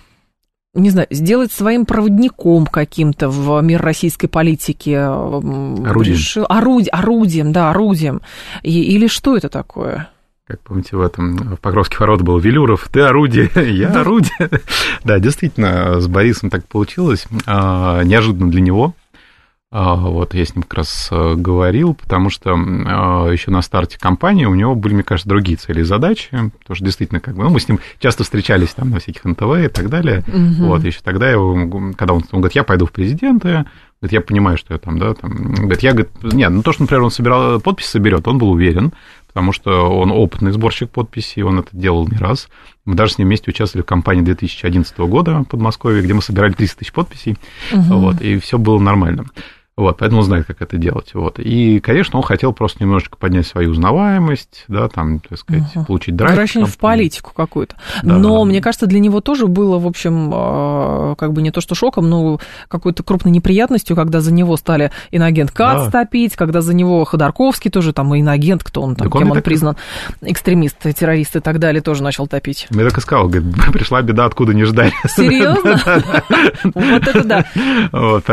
[0.76, 4.90] не знаю, сделать своим проводником каким-то в мир российской политики.
[4.90, 6.16] Орудием.
[6.16, 8.22] Решил, оруди, орудием, да, орудием.
[8.64, 10.10] И, или что это такое?
[10.46, 14.32] Как помните, в этом в Покровске ворот был Велюров, ты орудие, я орудие.
[15.04, 17.28] Да, действительно, с Борисом так получилось.
[17.46, 18.94] А, неожиданно для него,
[19.74, 24.46] вот я с ним как раз э, говорил, потому что а, еще на старте кампании
[24.46, 27.50] у него были, мне кажется, другие цели и задачи, потому что действительно, как бы, ну,
[27.50, 30.24] мы с ним часто встречались там на всяких НТВ и так далее.
[30.28, 30.68] Угу.
[30.68, 31.38] Вот, еще тогда я,
[31.98, 33.66] когда он, он говорит, я пойду в президенты,
[34.00, 36.84] говорит, я понимаю, что я там, да, там, говорит, я, говорит, нет, ну, то, что,
[36.84, 38.94] например, он собирал, подписи соберет, он был уверен,
[39.26, 42.48] потому что он опытный сборщик подписей, он это делал не раз.
[42.86, 46.54] Мы даже с ним вместе участвовали в кампании 2011 года в Подмосковье, где мы собирали
[46.54, 47.38] 300 тысяч подписей,
[47.72, 47.98] угу.
[47.98, 49.26] вот, и все было нормально.
[49.76, 51.16] Вот, поэтому он знает, как это делать.
[51.16, 51.40] Вот.
[51.40, 55.86] И, конечно, он хотел просто немножечко поднять свою узнаваемость, да, там, так сказать, угу.
[55.86, 56.32] получить драйв.
[56.32, 57.76] Возвращение в политику какую-то.
[58.04, 58.46] Да, но, да.
[58.46, 62.08] мне кажется, для него тоже было, в общем, а, как бы не то что шоком,
[62.08, 66.04] но какой-то крупной неприятностью, когда за него стали иногент Кац да.
[66.04, 69.36] топить, когда за него Ходорковский тоже, там, иногент, кто он там, так кем он, он
[69.38, 69.44] так...
[69.44, 69.76] признан,
[70.22, 72.68] экстремист, террорист и так далее, тоже начал топить.
[72.70, 74.94] Я так и сказал, говорит, пришла беда, откуда не ждали.
[75.08, 75.82] Серьезно?
[76.76, 77.46] Вот это да.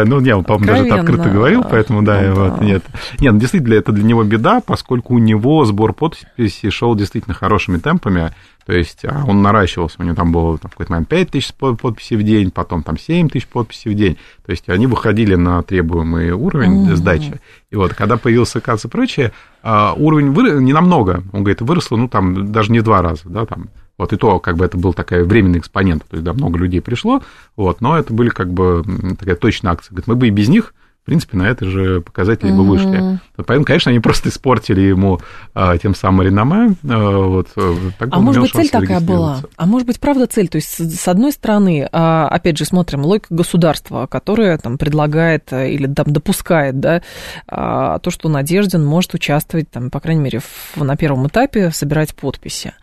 [0.05, 2.65] Ну, не, он, по-моему, даже это говорил, поэтому да, ну, вот, да.
[2.65, 2.85] нет.
[3.19, 7.79] Нет, ну, действительно, это для него беда, поскольку у него сбор подписей шел действительно хорошими
[7.79, 8.33] темпами,
[8.67, 11.53] то есть а, он наращивался, у него там было там, в какой-то момент 5 тысяч
[11.55, 15.63] подписей в день, потом там 7 тысяч подписей в день, то есть они выходили на
[15.63, 16.95] требуемый уровень mm-hmm.
[16.95, 17.41] сдачи.
[17.71, 21.97] И вот, когда появился КАЦ и прочее, а, уровень вырос не намного, он говорит, выросло,
[21.97, 24.79] ну, там, даже не в два раза, да, там, вот и то, как бы это
[24.79, 27.23] был такой временный экспонент, то есть, да, много людей пришло,
[27.57, 28.85] вот, но это были как бы
[29.19, 29.91] такая точная акция.
[29.91, 33.21] Говорит, мы бы и без них в принципе, на это же показатели бы вышли.
[33.37, 35.19] Поэтому, конечно, они просто испортили ему
[35.55, 36.75] а, тем самым реноме.
[36.89, 39.41] А, вот, э, а может быть, цель такая была?
[39.57, 40.49] А может быть, правда цель?
[40.49, 45.71] То есть, с одной стороны, а, опять же, смотрим, логика государства, которое там предлагает э,
[45.71, 47.03] или там допускает, да,
[47.49, 52.15] а, то, что Надеждин может участвовать, там, по крайней мере, в, на первом этапе собирать
[52.15, 52.75] подписи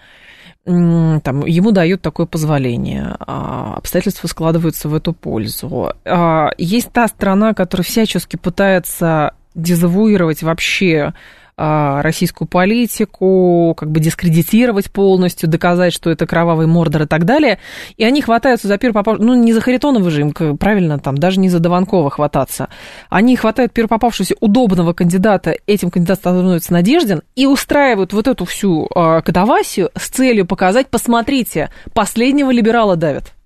[0.67, 5.93] там, ему дают такое позволение, а, обстоятельства складываются в эту пользу.
[6.03, 11.13] А, есть та страна, которая всячески пытается дезавуировать вообще
[11.57, 17.59] российскую политику, как бы дискредитировать полностью, доказать, что это кровавый мордор и так далее.
[17.97, 21.49] И они хватаются за первопопавшего, ну, не за Харитонова же им, правильно, там, даже не
[21.49, 22.69] за Дованкова хвататься.
[23.09, 29.21] Они хватают первопопавшегося удобного кандидата, этим кандидатом становится Надеждин, и устраивают вот эту всю э,
[29.21, 33.36] катавасию с целью показать, посмотрите, последнего либерала давят.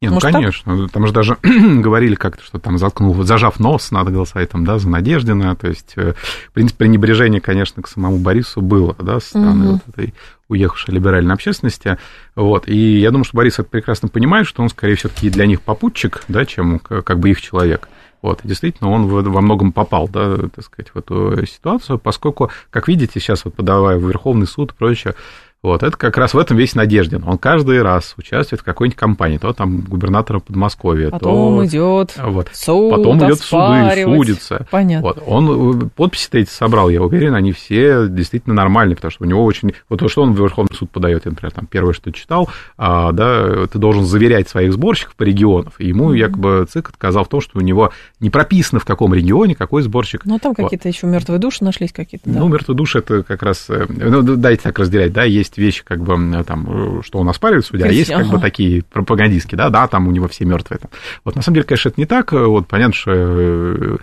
[0.00, 0.82] Не, ну конечно.
[0.82, 0.92] Так?
[0.92, 4.88] Там же даже говорили как-то, что там заткнул, зажав нос, надо голосовать там, да, за
[4.88, 5.56] Надеждина.
[5.56, 6.14] То есть, э,
[6.48, 9.72] в принципе, пренебрежение, конечно, к самому Борису было, да, со стороны угу.
[9.72, 10.14] вот этой
[10.48, 11.98] уехавшей либеральной общественности.
[12.36, 12.68] Вот.
[12.68, 16.22] И я думаю, что Борис это прекрасно понимает, что он, скорее все-таки для них попутчик,
[16.28, 17.88] да, чем как бы их человек.
[18.20, 22.88] Вот, и действительно, он во многом попал, да, так сказать, в эту ситуацию, поскольку, как
[22.88, 25.14] видите, сейчас вот подавая в Верховный суд и прочее,
[25.60, 27.24] вот, это как раз в этом весь Надеждин.
[27.26, 31.66] Он каждый раз участвует в какой-нибудь кампании, то там губернатора Подмосковья, потом то...
[31.66, 34.66] идет вот, суд, потом идет в суды, судится.
[34.70, 35.08] Понятно.
[35.08, 39.44] Вот, он подписи-то эти собрал, я уверен, они все действительно нормальные, потому что у него
[39.44, 39.72] очень...
[39.88, 43.10] Вот то, что он в Верховный суд подает, я, например, там первое, что читал, а,
[43.10, 47.40] да, ты должен заверять своих сборщиков по регионам, и ему якобы ЦИК отказал в том,
[47.40, 47.90] что у него
[48.20, 50.24] не прописано, в каком регионе какой сборщик.
[50.24, 50.94] Ну, там какие-то вот.
[50.94, 52.38] еще мертвые души нашлись какие-то, да?
[52.38, 53.66] Ну, мертвые души это как раз...
[53.68, 57.66] Э, ну, дайте так разделять, да, есть есть вещи, как бы, там, что он оспаривает
[57.66, 58.36] судья, а есть, как ага.
[58.36, 60.78] бы, такие пропагандистские, да, да, там у него все мертвые.
[60.78, 60.90] Там.
[61.24, 63.96] Вот, на самом деле, конечно, это не так, вот, понятно, что э,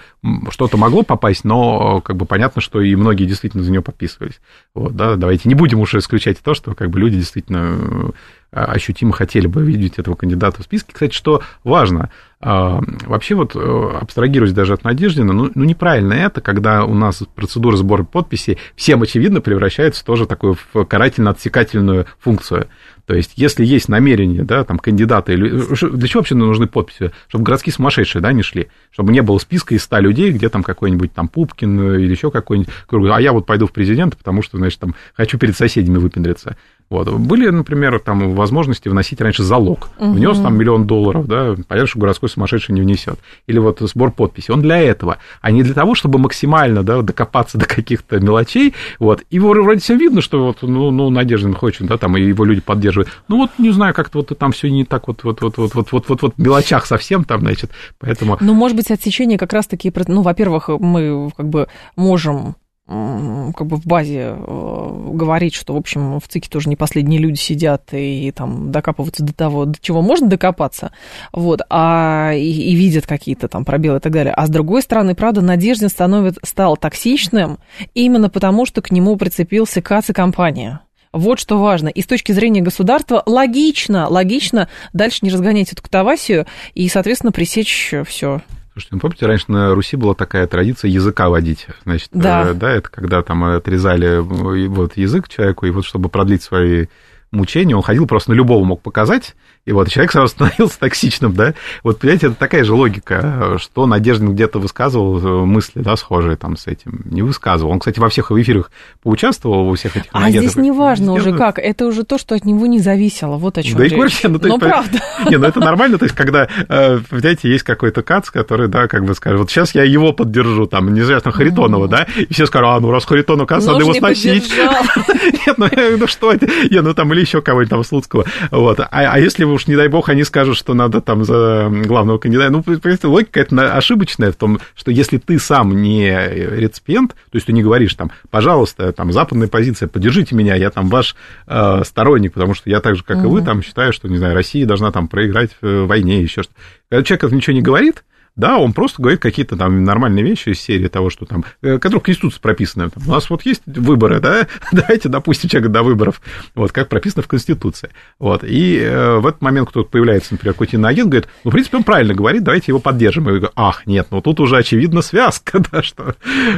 [0.49, 4.39] что-то могло попасть, но, как бы, понятно, что и многие действительно за него подписывались.
[4.73, 8.09] Вот, да, давайте не будем уж исключать то, что, как бы, люди действительно э,
[8.51, 10.93] ощутимо хотели бы видеть этого кандидата в списке.
[10.93, 12.09] Кстати, что важно,
[12.41, 17.23] А, вообще вот э, абстрагируясь даже от Надеждина, ну, ну неправильно это, когда у нас
[17.33, 22.67] процедура сбора подписей всем очевидно превращается тоже такую в карательно-отсекательную функцию.
[23.05, 25.49] То есть, если есть намерение, да, там, кандидата, или...
[25.49, 27.11] для чего вообще нужны подписи?
[27.27, 30.63] Чтобы городские сумасшедшие, да, не шли, чтобы не было списка из 100 людей, где там
[30.63, 34.79] какой-нибудь там Пупкин или еще какой-нибудь, а я вот пойду в президент, потому что, значит,
[34.79, 36.57] там, хочу перед соседями выпендриться.
[36.89, 37.11] Вот.
[37.11, 39.89] Были, например, там возможности вносить раньше залог.
[39.97, 40.13] Угу.
[40.13, 43.19] Внес там миллион долларов, да, понятно, что городской сумасшедший не внесет.
[43.47, 44.51] Или вот сбор подписи.
[44.51, 48.75] Он для этого, а не для того, чтобы максимально да, докопаться до каких-то мелочей.
[48.99, 49.23] Вот.
[49.31, 52.61] И вроде всем видно, что вот, ну, ну, Надеждин хочет, да, там, и его люди
[52.61, 52.94] поддерживают.
[53.27, 55.91] Ну, вот, не знаю, как-то вот там все не так вот, вот, вот, вот, вот,
[55.91, 58.37] вот, вот, вот, мелочах совсем там, значит, поэтому...
[58.39, 62.55] Ну, может быть, отсечение как раз-таки, ну, во-первых, мы как бы можем
[62.87, 67.37] как бы в базе э, говорить, что, в общем, в ЦИКе тоже не последние люди
[67.37, 70.91] сидят и там докапываются до того, до чего можно докопаться,
[71.33, 74.33] вот, а и, и видят какие-то там пробелы и так далее.
[74.35, 77.57] А с другой стороны, правда, Надеждин становится, стал токсичным
[77.95, 80.81] именно потому, что к нему прицепился КАЦ и компания.
[81.15, 81.87] Вот что важно.
[81.87, 87.93] И с точки зрения государства логично, логично дальше не разгонять эту катавасию и, соответственно, пресечь
[88.05, 88.41] все.
[88.73, 91.67] Слушайте, ну помните, раньше на Руси была такая традиция языка водить.
[91.85, 96.09] Значит, да, э, да это когда там отрезали э, вот, язык человеку, и вот чтобы
[96.09, 96.87] продлить свои
[97.35, 101.53] мучения, он ходил просто на любого мог показать, и вот человек сразу становился токсичным, да.
[101.83, 106.55] Вот, понимаете, это такая же логика, что Надеждин где-то высказывал э, мысли, да, схожие там
[106.55, 107.01] с этим.
[107.05, 107.71] Не высказывал.
[107.71, 108.71] Он, кстати, во всех эфирах
[109.01, 112.45] поучаствовал, во всех этих А здесь не важно уже как, это уже то, что от
[112.45, 113.93] него не зависело, вот о чем да речь.
[113.93, 114.99] И вообще, ну, то есть, ну, правда.
[115.29, 119.03] Не, ну это нормально, то есть, когда, э, знаете, есть какой-то кац, который, да, как
[119.05, 122.79] бы скажет, вот сейчас я его поддержу, там, неизвестно, Харитонова, да, и все скажут, а,
[122.79, 124.53] ну, раз Харитонов, кац, надо его сносить.
[125.47, 125.67] Нет, ну,
[125.97, 128.79] ну что это, ну, там, или еще кого-нибудь там, Слуцкого, вот.
[128.79, 132.51] А, а если уж, не дай бог, они скажут, что надо там за главного кандидата.
[132.51, 137.47] Ну, понимаете, логика это ошибочная в том, что если ты сам не реципиент, то есть
[137.47, 141.15] ты не говоришь там, пожалуйста, там западная позиция, поддержите меня, я там ваш
[141.47, 143.25] э, сторонник, потому что я так же, как mm-hmm.
[143.25, 146.59] и вы, там считаю, что, не знаю, Россия должна там проиграть в войне, еще что-то.
[146.89, 148.03] Когда человек ничего не говорит,
[148.35, 152.01] да, он просто говорит какие-то там нормальные вещи из серии того, что там, э, которые
[152.01, 152.89] в Конституции прописаны.
[152.89, 156.21] Там, у нас вот есть выборы, да, давайте допустим человека до выборов,
[156.53, 157.89] вот, как прописано в Конституции.
[158.19, 161.77] Вот, и э, в этот момент кто-то появляется, например, какой-то иноагент, говорит, ну, в принципе,
[161.77, 163.23] он правильно говорит, давайте его поддержим.
[163.23, 166.15] И я говорю, ах, нет, ну, тут уже очевидно связка, да, что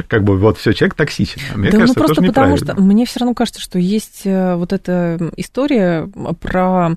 [0.08, 1.40] как бы вот все, человек токсичен.
[1.54, 4.56] А мне да, кажется, ну, просто потому что мне все равно кажется, что есть э,
[4.56, 6.10] вот эта история
[6.40, 6.96] про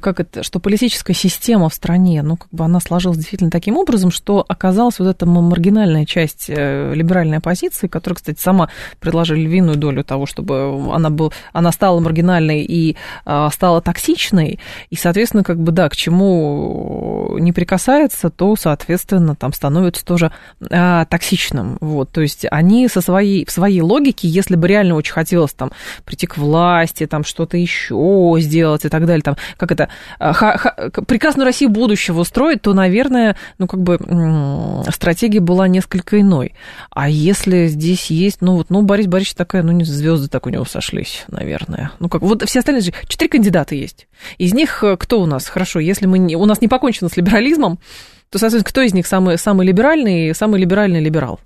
[0.00, 4.10] как это, что политическая система в стране, ну, как бы она сложилась действительно таким образом,
[4.10, 8.68] что оказалась вот эта маргинальная часть э, либеральной оппозиции, которая, кстати, сама
[9.00, 14.58] предложила львиную долю того, чтобы она, был, она стала маргинальной и а, стала токсичной,
[14.90, 20.32] и, соответственно, как бы, да, к чему не прикасается, то, соответственно, там становится тоже
[20.70, 25.12] а, токсичным, вот, то есть они со своей, в своей логике, если бы реально очень
[25.12, 25.72] хотелось там
[26.04, 29.83] прийти к власти, там что-то еще сделать и так далее, там, как это,
[30.18, 33.98] это прекрасную Россию будущего устроить, то, наверное, ну, как бы
[34.90, 36.54] стратегия была несколько иной.
[36.90, 40.50] А если здесь есть, ну, вот, ну, Борис Борисович такая, ну, не звезды так у
[40.50, 41.92] него сошлись, наверное.
[41.98, 44.06] Ну, как, вот все остальные же, четыре кандидата есть.
[44.38, 45.46] Из них э, кто у нас?
[45.46, 47.78] Хорошо, если мы не, у нас не покончено с либерализмом,
[48.30, 51.40] то, соответственно, кто из них самый, самый либеральный, самый либеральный либерал?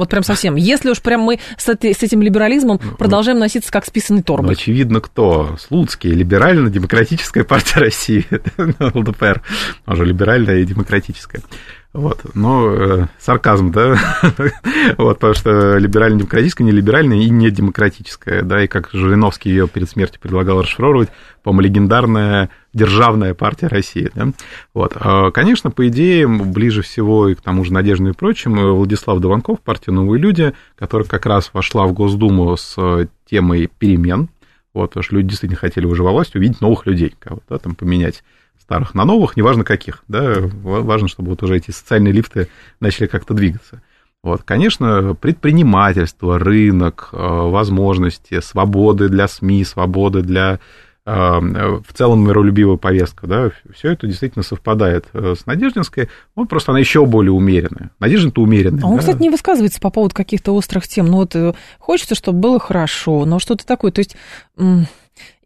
[0.00, 0.56] Вот прям совсем.
[0.56, 4.46] Если уж прям мы с, с этим либерализмом ну, продолжаем носиться как с писаной торбой.
[4.46, 5.58] Ну, очевидно, кто?
[5.60, 8.26] Слуцкий, либерально-демократическая партия России,
[8.96, 9.42] ЛДПР,
[9.86, 11.42] уже либеральная и демократическая.
[11.92, 13.98] Вот, но э, сарказм, да,
[14.96, 19.90] вот, потому что либерально-демократическая, не либеральная и не демократическая, да, и как Жириновский ее перед
[19.90, 21.08] смертью предлагал расшифровывать,
[21.42, 24.28] по-моему, легендарная державная партия России, да,
[24.72, 29.18] вот, а, конечно, по идее, ближе всего и к тому же Надежде и прочим, Владислав
[29.18, 34.28] Дованков, партия «Новые люди», которая как раз вошла в Госдуму с темой перемен,
[34.72, 38.22] вот, потому что люди действительно хотели уже во власти увидеть новых людей, кого-то там поменять
[38.70, 42.46] старых на новых, неважно каких, да, важно, чтобы вот уже эти социальные лифты
[42.78, 43.82] начали как-то двигаться.
[44.22, 50.60] Вот, конечно, предпринимательство, рынок, э, возможности, свободы для СМИ, свободы для
[51.04, 56.70] э, в целом миролюбивая повестка, да, все это действительно совпадает э, с Надеждинской, он просто
[56.70, 57.90] она еще более умеренная.
[57.98, 58.84] Надеждин-то умеренная.
[58.84, 59.00] А он, да?
[59.00, 63.40] кстати, не высказывается по поводу каких-то острых тем, ну вот хочется, чтобы было хорошо, но
[63.40, 64.14] что-то такое, то есть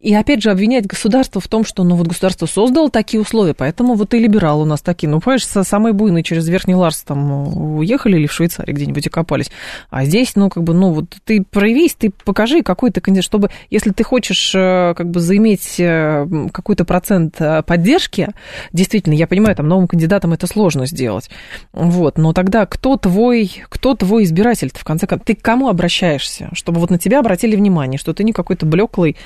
[0.05, 3.95] И опять же обвинять государство в том, что ну вот государство создало такие условия, поэтому
[3.95, 5.09] вот и либералы у нас такие.
[5.09, 9.51] Ну, понимаешь, самые буйные через Верхний Ларс там уехали или в Швейцарии где-нибудь окопались.
[9.89, 13.49] А здесь, ну, как бы, ну, вот ты проявись, ты покажи какой то кандидат, чтобы,
[13.71, 18.29] если ты хочешь э, как бы заиметь э, какой-то процент э, поддержки,
[18.75, 21.31] действительно, я понимаю, там новым кандидатам это сложно сделать.
[21.73, 25.25] Вот, но тогда кто твой, кто твой избиратель в конце концов?
[25.25, 26.51] Ты к кому обращаешься?
[26.53, 29.17] Чтобы вот на тебя обратили внимание, что ты не какой-то блеклый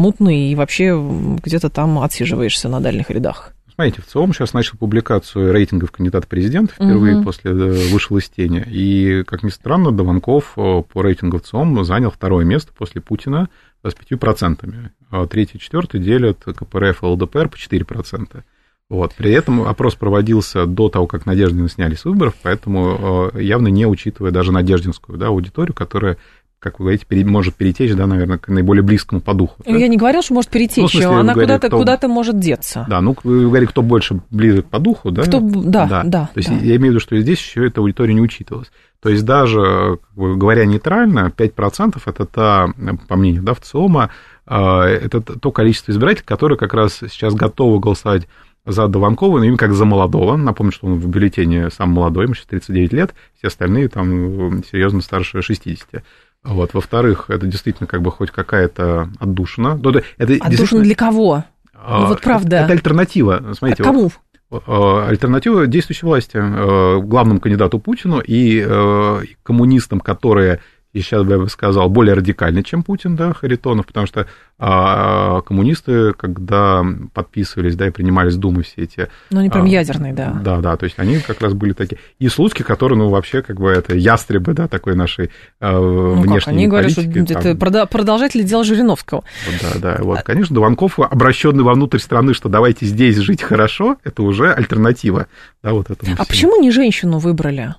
[0.00, 1.00] мутный и вообще
[1.42, 3.52] где-то там отсиживаешься на дальних рядах.
[3.80, 7.24] Смотрите, в ЦИОМ сейчас начал публикацию рейтингов кандидата президента впервые угу.
[7.24, 7.54] после э,
[7.90, 8.62] вышел из тени.
[8.68, 13.48] И, как ни странно, Дованков э, по рейтингу в ЦИОМ занял второе место после Путина
[13.82, 14.90] с 5%.
[15.10, 18.42] А третий и четвертый делят КПРФ и ЛДПР по 4%.
[18.90, 19.14] Вот.
[19.14, 23.86] При этом опрос проводился до того, как Надеждина сняли с выборов, поэтому э, явно не
[23.86, 26.18] учитывая даже надеждинскую да, аудиторию, которая
[26.60, 29.62] как вы говорите, пере, может перетечь, да, наверное, к наиболее близкому по духу.
[29.64, 29.70] Да?
[29.70, 31.78] Я не говорил, что может перетечь, ну, смысле, она куда-то, кто...
[31.78, 32.84] куда-то может деться.
[32.86, 35.22] Да, ну, вы говорите, кто больше ближе по духу, да?
[35.22, 36.02] Кто, да, да.
[36.04, 36.56] да То есть да.
[36.56, 38.70] я имею в виду, что здесь еще эта аудитория не учитывалась.
[39.00, 42.68] То есть даже, говоря нейтрально, 5% это та,
[43.08, 44.10] по мнению да, ВЦИОМа,
[44.46, 48.28] а, это то количество избирателей, которые как раз сейчас готовы голосовать
[48.66, 50.36] за Дованкова, но им как за молодого.
[50.36, 55.00] Напомню, что он в бюллетене сам молодой, ему сейчас 39 лет, все остальные там серьезно
[55.00, 56.02] старше 60.
[56.42, 56.74] Вот.
[56.74, 59.78] Во-вторых, это действительно как бы хоть какая-то отдушина.
[59.82, 61.44] Ну, это отдушина для кого?
[61.74, 62.56] Ну, вот правда.
[62.56, 63.52] Это, это альтернатива.
[63.56, 64.10] Смотрите, а кому?
[64.50, 64.64] Вот,
[65.08, 70.60] альтернатива действующей власти, э, главному кандидату Путину и э, коммунистам, которые
[70.92, 74.26] и сейчас бы я бы сказал, более радикальный, чем Путин, да, Харитонов, потому что
[74.58, 76.84] а, коммунисты, когда
[77.14, 79.08] подписывались, да, и принимались Думы все эти...
[79.30, 80.32] Ну, они прям а, ядерные, да.
[80.42, 81.98] Да, да, то есть они как раз были такие.
[82.18, 85.30] И Слуцкий, который, ну, вообще, как бы, это ястребы, да, такой нашей
[85.60, 87.88] а, ну, внешней как, они говорят, что это там...
[87.88, 89.22] продолжатели дела Жириновского.
[89.62, 94.52] Да, да, вот, конечно, Дованков, обращенный вовнутрь страны, что давайте здесь жить хорошо, это уже
[94.52, 95.28] альтернатива,
[95.62, 96.16] да, вот этому.
[96.18, 97.74] А почему не женщину выбрали?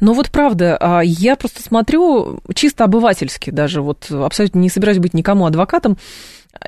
[0.00, 5.14] Ну вот правда, а, я просто смотрю чисто обывательски даже, вот абсолютно не собираюсь быть
[5.14, 5.98] никому адвокатом,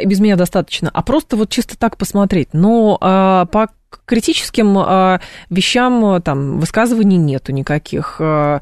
[0.05, 2.51] без меня достаточно, а просто вот чисто так посмотреть.
[2.53, 3.69] Но а, по
[4.07, 5.21] критическим а,
[5.51, 8.17] вещам там высказываний нету никаких.
[8.21, 8.61] А,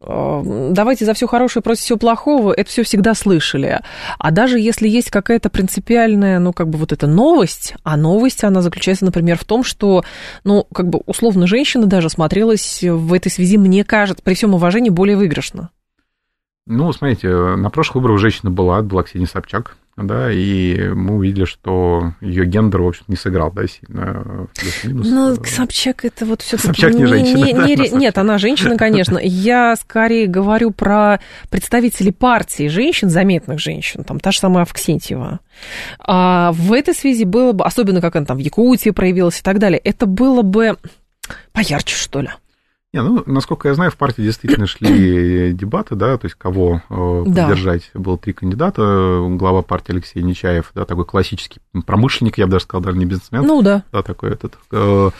[0.00, 3.80] а, давайте за все хорошее против всего плохого, это все всегда слышали.
[4.18, 8.62] А даже если есть какая-то принципиальная, ну, как бы вот эта новость, а новость, она
[8.62, 10.04] заключается, например, в том, что,
[10.44, 14.90] ну, как бы условно женщина даже смотрелась в этой связи, мне кажется, при всем уважении,
[14.90, 15.70] более выигрышно.
[16.66, 22.14] Ну, смотрите, на прошлых выборах женщина была, была Ксения Собчак, да, и мы увидели, что
[22.22, 25.06] ее гендер, в общем не сыграл, да, сильно плюс-минус.
[25.06, 27.44] Ну, Собчак это вот все Собчак не, женщина.
[27.44, 29.18] Не, не, не, нет, она женщина, конечно.
[29.22, 31.20] Я скорее говорю про
[31.50, 35.40] представителей партии женщин, заметных женщин, там та же самая Авксентьева.
[35.98, 39.58] А в этой связи было бы, особенно как она там в Якутии проявилась и так
[39.58, 40.78] далее, это было бы
[41.52, 42.30] поярче, что ли.
[42.94, 47.22] Не, ну, насколько я знаю, в партии действительно шли дебаты, да, то есть кого э,
[47.26, 47.48] да.
[47.48, 47.90] поддержать.
[47.94, 49.24] Было три кандидата.
[49.30, 53.46] Глава партии Алексей Нечаев, да, такой классический промышленник, я бы даже сказал, даже не бизнесмен.
[53.46, 53.84] Ну, да.
[53.92, 54.58] Да, такой этот.
[54.72, 55.10] Э,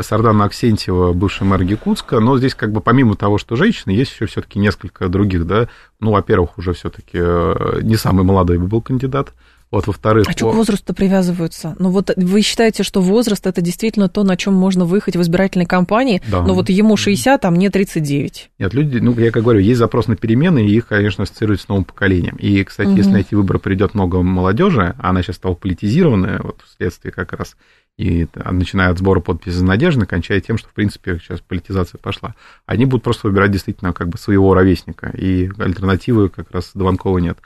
[0.00, 4.26] Сардана Аксентьева, бывший мэр Якутска, но здесь как бы помимо того, что женщины, есть еще
[4.26, 5.68] все-таки несколько других, да,
[6.00, 9.32] ну, во-первых, уже все-таки э, не самый молодой был кандидат,
[9.70, 10.24] вот, во-вторых...
[10.26, 10.36] А по...
[10.36, 11.76] что к возрасту привязываются?
[11.78, 15.66] Ну, вот вы считаете, что возраст– это действительно то, на чем можно выехать в избирательной
[15.66, 16.42] кампании, да.
[16.42, 18.50] но вот ему 60, а мне 39.
[18.58, 21.68] Нет, люди, ну, я как говорю, есть запрос на перемены, и их, конечно, ассоциируют с
[21.68, 22.36] новым поколением.
[22.36, 22.96] И, кстати, угу.
[22.96, 27.56] если на эти выборы придет много молодежи, она сейчас стала политизированная, вот вследствие как раз
[27.96, 32.34] и начиная от сбора подписей за Надежды, кончая тем, что, в принципе, сейчас политизация пошла.
[32.64, 37.38] Они будут просто выбирать действительно как бы своего ровесника, и альтернативы как раз Дованкова нет.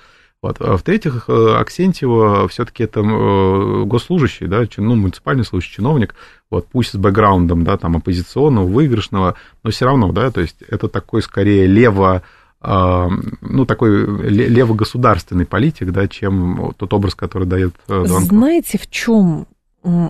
[0.44, 0.56] Вот.
[0.60, 6.14] А в-третьих, э, Аксентьева все-таки это э, госслужащий, да, ну, муниципальный служащий, чиновник,
[6.50, 10.88] вот, пусть с бэкграундом, да, там, оппозиционного, выигрышного, но все равно, да, то есть это
[10.88, 12.24] такой, скорее, лево,
[12.60, 13.08] а,
[13.40, 18.24] ну, такой левогосударственный политик, да, чем тот образ, который дает э, Донков.
[18.24, 19.46] Знаете, в чем,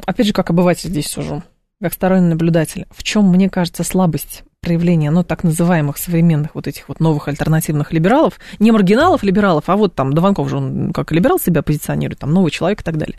[0.04, 1.44] опять же, как обыватель здесь сужу,
[1.84, 6.88] как сторонний наблюдатель, в чем, мне кажется, слабость проявления, ну, так называемых современных вот этих
[6.88, 11.38] вот новых альтернативных либералов, не маргиналов либералов, а вот там Дованков же, он как либерал
[11.38, 13.18] себя позиционирует, там новый человек и так далее.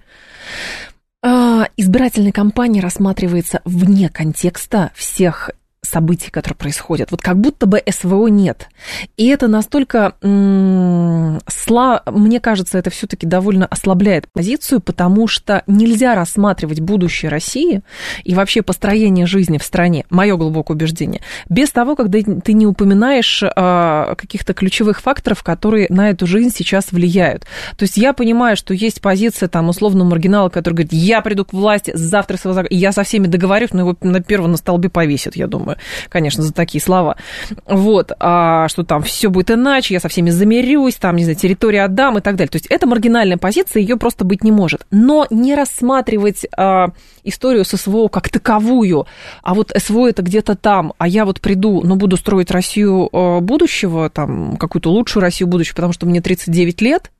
[1.24, 5.51] А, избирательная кампания рассматривается вне контекста всех
[5.86, 7.11] событий, которые происходят.
[7.11, 8.69] Вот как будто бы СВО нет.
[9.17, 12.03] И это настолько, сла...
[12.11, 17.81] мне кажется, это все-таки довольно ослабляет позицию, потому что нельзя рассматривать будущее России
[18.23, 23.43] и вообще построение жизни в стране, мое глубокое убеждение, без того, когда ты не упоминаешь
[23.43, 27.43] а, каких-то ключевых факторов, которые на эту жизнь сейчас влияют.
[27.77, 31.53] То есть я понимаю, что есть позиция там условного маргинала, который говорит, я приду к
[31.53, 32.38] власти, завтра
[32.69, 35.77] я со всеми договорюсь, но его на первого на столбе повесят, я думаю,
[36.09, 37.17] конечно, за такие слова.
[37.65, 41.86] Вот, а что там все будет иначе, я со всеми замерюсь, там, не знаю, территорию
[41.86, 42.49] отдам и так далее.
[42.49, 44.86] То есть это маргинальная позиция, ее просто быть не может.
[44.91, 46.89] Но не рассматривать а,
[47.23, 49.07] историю с СВО как таковую,
[49.43, 53.39] а вот СВО это где-то там, а я вот приду, но буду строить Россию а,
[53.41, 57.11] будущего, там, какую-то лучшую Россию будущего, потому что мне 39 лет,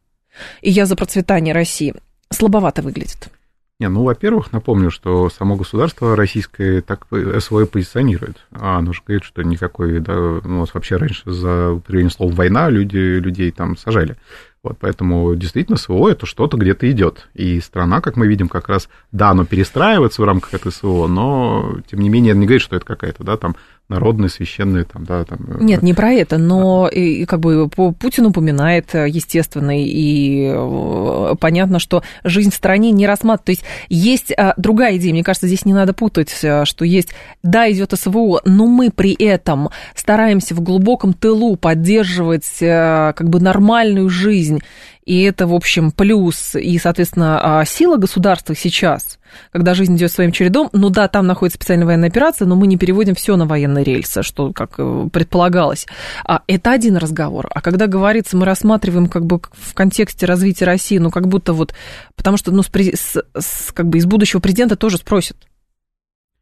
[0.62, 1.94] и я за процветание России,
[2.30, 3.30] слабовато выглядит.
[3.78, 7.08] Не, ну, во-первых, напомню, что само государство российское так
[7.40, 8.38] СВО позиционирует.
[8.52, 12.70] А оно же говорит, что никакой, да, ну, вот вообще раньше за употребление слова «война»
[12.70, 14.16] люди, людей там сажали.
[14.64, 17.28] Вот, поэтому действительно СВО это что-то где-то идет.
[17.34, 21.78] И страна, как мы видим, как раз, да, оно перестраивается в рамках этой СВО, но
[21.92, 23.58] тем не менее не говорит, что это какая-то, да, там
[23.88, 25.40] народные, священные, там, да, там...
[25.48, 31.80] Э, Нет, не про это, но и, как бы Путин упоминает, естественно, и э, понятно,
[31.80, 33.46] что жизнь в стране не рассматривает.
[33.46, 37.10] То есть есть другая идея, мне кажется, здесь не надо путать, э, что есть,
[37.44, 44.10] да, идет СВО, но мы при этом стараемся в глубоком тылу поддерживать как бы нормальную
[44.10, 44.62] жизнь
[45.06, 49.20] и это, в общем, плюс и, соответственно, а, сила государства сейчас,
[49.52, 50.70] когда жизнь идет своим чередом.
[50.74, 54.24] Ну да, там находится специальная военная операция, но мы не переводим все на военные рельсы,
[54.24, 55.86] что как э, предполагалось.
[56.26, 57.48] А это один разговор.
[57.54, 61.76] А когда говорится, мы рассматриваем как бы в контексте развития России, ну как будто вот,
[62.16, 65.38] потому что ну, с, с, как бы из будущего президента тоже спросят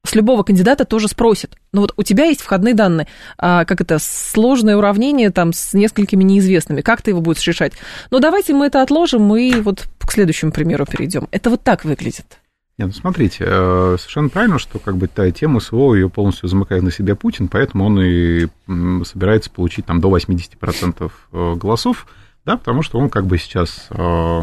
[0.05, 1.57] с любого кандидата тоже спросят.
[1.71, 6.23] Но вот у тебя есть входные данные, а, как это, сложное уравнение там с несколькими
[6.23, 6.81] неизвестными.
[6.81, 7.73] Как ты его будешь решать?
[8.11, 11.27] Ну, давайте мы это отложим и вот к следующему примеру перейдем.
[11.31, 12.39] Это вот так выглядит.
[12.77, 16.81] Нет, ну смотрите, э, совершенно правильно, что как бы та тема СВО ее полностью замыкает
[16.81, 18.47] на себя Путин, поэтому он и
[19.05, 22.07] собирается получить там до 80% э, голосов,
[22.45, 24.41] да, потому что он как бы сейчас э,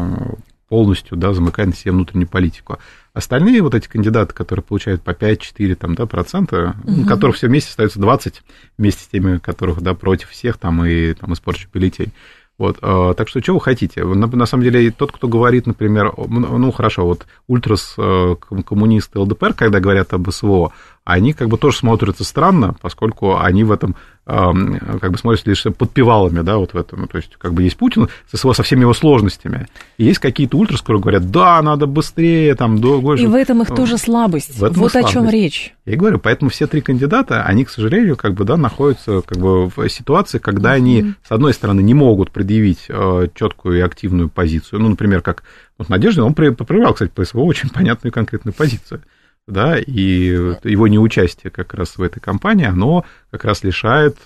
[0.69, 2.79] полностью да, замыкает на себе внутреннюю политику.
[3.13, 7.05] Остальные вот эти кандидаты, которые получают по 5-4 там, да, процента, угу.
[7.05, 8.41] которых все вместе остается 20,
[8.77, 12.13] вместе с теми, которых да, против всех там, и там, испорчу бюллетень.
[12.57, 14.03] Вот, э, так что, что вы хотите?
[14.03, 18.35] На, на самом деле, тот, кто говорит, например, ну, хорошо, вот ультрас, э,
[18.65, 20.71] коммунисты ЛДПР, когда говорят об СВО,
[21.03, 23.95] они как бы тоже смотрятся странно, поскольку они в этом
[24.31, 27.07] как бы смотрятся лишь подпевалами, да, вот в этом.
[27.07, 29.67] То есть, как бы есть Путин со, со всеми его сложностями,
[29.97, 33.15] и есть какие-то ультрас, которые говорят, да, надо быстрее, там, до...
[33.15, 34.57] И в этом их тоже слабость.
[34.59, 34.95] Вот слабость.
[34.95, 35.73] о чем речь.
[35.85, 39.69] Я говорю, поэтому все три кандидата, они, к сожалению, как бы, да, находятся как бы
[39.69, 40.77] в ситуации, когда mm-hmm.
[40.77, 44.79] они, с одной стороны, не могут предъявить э, четкую и активную позицию.
[44.79, 45.43] Ну, например, как
[45.77, 49.01] вот Надежда, он проявлял, кстати, по СВО очень понятную и конкретную позицию
[49.47, 54.17] да, и его неучастие как раз в этой кампании, оно как раз лишает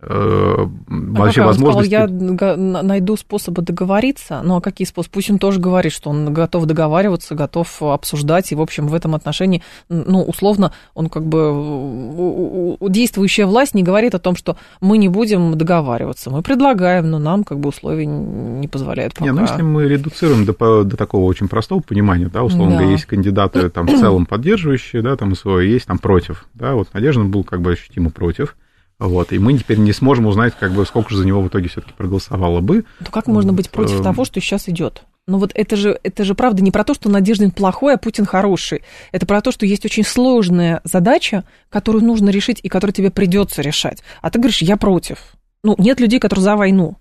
[0.00, 1.94] э, Э, вообще возможности...
[1.94, 4.40] Сказал, я найду способы договориться.
[4.44, 5.12] Ну, а какие способы?
[5.14, 8.52] Пусть он тоже говорит, что он готов договариваться, готов обсуждать.
[8.52, 12.76] И, в общем, в этом отношении, ну, условно, он как бы...
[12.80, 16.30] Действующая власть не говорит о том, что мы не будем договариваться.
[16.30, 19.24] Мы предлагаем, но нам как бы условия не позволяют пока.
[19.24, 22.76] Не, ну, если мы редуцируем до, до такого очень простого понимания, да, условно да.
[22.78, 26.88] говоря, есть кандидаты там в целом поддерживающие, да, там СВО, есть там против, да, вот
[26.94, 28.56] Надежда был как бы ощутимо против,
[28.98, 31.68] вот, и мы теперь не сможем узнать, как бы, сколько же за него в итоге
[31.68, 32.84] все-таки проголосовало бы.
[32.98, 35.04] Ну как можно быть против того, что сейчас идет?
[35.28, 38.24] Ну вот это же, это же правда не про то, что Надеждин плохой, а Путин
[38.24, 38.82] хороший.
[39.12, 43.60] Это про то, что есть очень сложная задача, которую нужно решить и которую тебе придется
[43.60, 44.02] решать.
[44.22, 45.18] А ты говоришь, я против.
[45.62, 46.96] Ну, нет людей, которые за войну.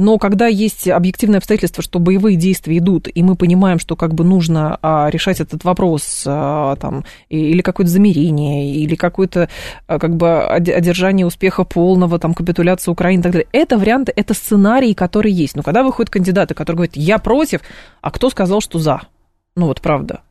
[0.00, 4.24] Но когда есть объективные обстоятельства, что боевые действия идут, и мы понимаем, что как бы
[4.24, 9.50] нужно а, решать этот вопрос, а, там, или какое-то замерение, или какое-то
[9.86, 14.32] а, как бы одержание успеха полного, там, капитуляция Украины и так далее, это варианты, это
[14.32, 15.54] сценарии, которые есть.
[15.54, 17.60] Но когда выходят кандидаты, которые говорят, я против,
[18.00, 19.02] а кто сказал, что за?
[19.54, 20.22] Ну вот правда.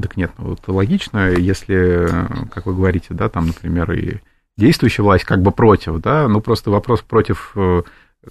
[0.00, 2.08] Так нет, ну, вот логично, если,
[2.52, 4.16] как вы говорите, да, там, например, и
[4.56, 7.82] действующая власть как бы против, да, ну просто вопрос против э,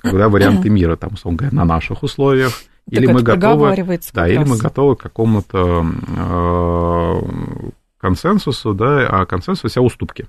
[0.02, 2.52] когда варианты мира, там, условно говоря, на наших условиях,
[2.90, 5.86] так или мы готовы, да, или мы готовы к какому-то
[6.18, 7.70] э,
[8.00, 10.28] консенсусу, да, а консенсус это уступки.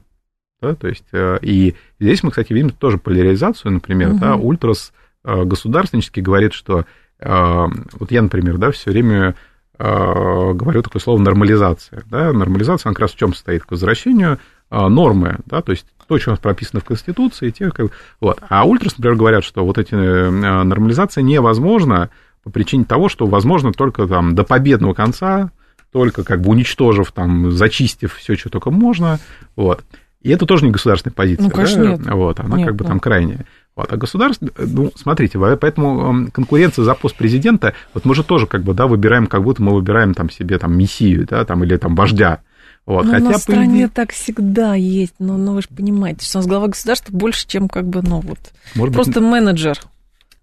[0.61, 4.19] Да, то есть, э, и здесь мы, кстати, видим тоже поляризацию, например, угу.
[4.19, 4.93] да, ультрас
[5.25, 6.85] э, государственнически говорит, что
[7.19, 7.67] э,
[7.99, 9.35] вот я, например, да, все время
[9.79, 12.05] э, говорю такое слово нормализация.
[12.09, 13.65] Да, нормализация, она как раз в чем состоит?
[13.65, 14.39] К возвращению
[14.71, 15.85] нормы, да, то есть
[16.19, 17.91] то, что у нас прописано в Конституции, те, как,
[18.21, 18.39] вот.
[18.49, 22.11] А ультрас, например, говорят, что вот эти нормализация невозможна
[22.43, 25.51] по причине того, что возможно только там до победного конца,
[25.91, 29.21] только как бы уничтожив, там, зачистив все, что только можно,
[29.57, 29.85] вот.
[30.21, 31.91] И это тоже не государственная позиция, ну, конечно, да?
[31.91, 32.01] нет.
[32.07, 32.91] Вот, она нет, как бы да.
[32.91, 33.47] там крайняя.
[33.75, 38.63] Вот, а государство, ну, смотрите, поэтому конкуренция за пост президента, вот мы же тоже как
[38.63, 41.95] бы, да, выбираем, как будто мы выбираем там себе там мессию, да, там, или там
[41.95, 42.41] вождя.
[42.85, 46.39] Вот, ну, хотя, по стране идее, так всегда есть, но, но вы же понимаете, что
[46.39, 48.39] у нас глава государства больше, чем как бы, ну вот,
[48.75, 49.79] может просто быть, менеджер.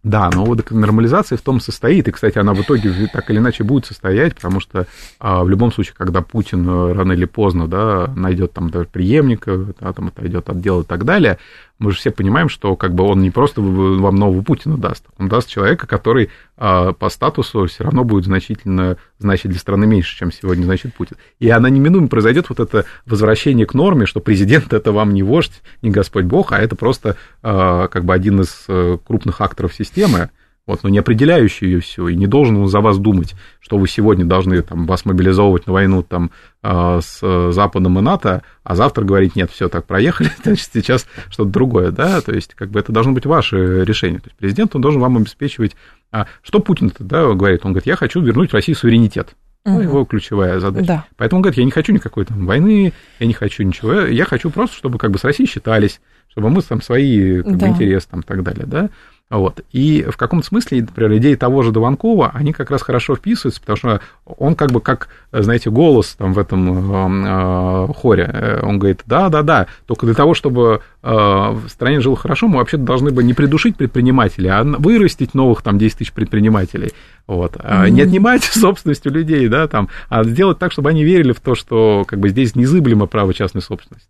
[0.02, 3.66] Да, но вот нормализация в том состоит, и, кстати, она в итоге так или иначе
[3.66, 4.88] будет состоять, потому что
[5.20, 9.58] а, в любом случае, когда Путин э, рано или поздно да, найдет там даже преемника,
[9.78, 11.38] да, там отойдет от дела и так далее,
[11.80, 15.30] мы же все понимаем, что как бы он не просто вам нового Путина даст, он
[15.30, 20.32] даст человека, который а, по статусу все равно будет значительно значить для страны меньше, чем
[20.32, 21.16] сегодня значит Путин.
[21.40, 25.62] И она неминуемо произойдет вот это возвращение к норме, что президент это вам не вождь,
[25.82, 30.30] не Господь Бог, а это просто а, как бы один из э, крупных акторов системы,
[30.70, 33.88] вот, но не определяющий ее все, и не должен он за вас думать, что вы
[33.88, 36.30] сегодня должны там, вас мобилизовывать на войну там,
[36.62, 41.50] а, с Западом и НАТО, а завтра говорить, нет, все, так проехали, значит, сейчас что-то
[41.50, 44.20] другое, да, то есть, как бы это должно быть ваше решение.
[44.20, 45.76] То есть, президент, он должен вам обеспечивать...
[46.12, 47.62] А что Путин да, говорит?
[47.66, 49.36] Он говорит, я хочу вернуть России суверенитет.
[49.66, 50.88] Ну, его ключевая задача.
[50.88, 51.06] Да.
[51.18, 54.50] Поэтому он говорит, я не хочу никакой там войны, я не хочу ничего, я хочу
[54.50, 56.00] просто, чтобы как бы с Россией считались,
[56.30, 57.70] чтобы мы там свои как бы, Да.
[57.70, 58.90] интересы там и так далее, да.
[59.30, 59.62] Вот.
[59.72, 63.78] И в каком-то смысле, например, идеи того же Дованкова, они как раз хорошо вписываются, потому
[63.78, 68.60] что он как бы как, знаете, голос там в этом э, э, хоре.
[68.64, 73.12] Он говорит, да-да-да, только для того, чтобы э, в стране жило хорошо, мы вообще должны
[73.12, 76.94] бы не придушить предпринимателей, а вырастить новых там 10 тысяч предпринимателей.
[77.28, 77.56] Вот.
[77.60, 81.40] А Не отнимать собственность у людей, да, там, а сделать так, чтобы они верили в
[81.40, 84.10] то, что как бы здесь незыблемо право частной собственности.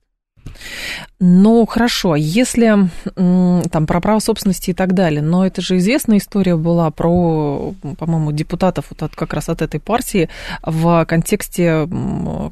[1.20, 6.56] Ну, хорошо, если там про право собственности и так далее, но это же известная история
[6.56, 10.30] была про, по-моему, депутатов вот от, как раз от этой партии
[10.64, 11.88] в контексте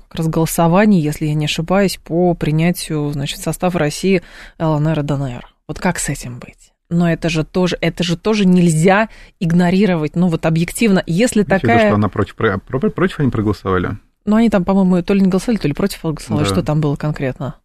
[0.09, 4.21] как раз голосований, если я не ошибаюсь, по принятию, значит, состава России
[4.59, 5.47] ЛНР и ДНР.
[5.67, 6.71] Вот как с этим быть?
[6.89, 9.09] Но это же тоже, это же тоже нельзя
[9.39, 11.87] игнорировать, ну вот объективно, если Имеете в виду, такая...
[11.89, 13.97] что она против, про- про- против они проголосовали?
[14.25, 16.49] Ну, они там, по-моему, то ли не голосовали, то ли против голосовали, Да.
[16.49, 17.55] что там было конкретно?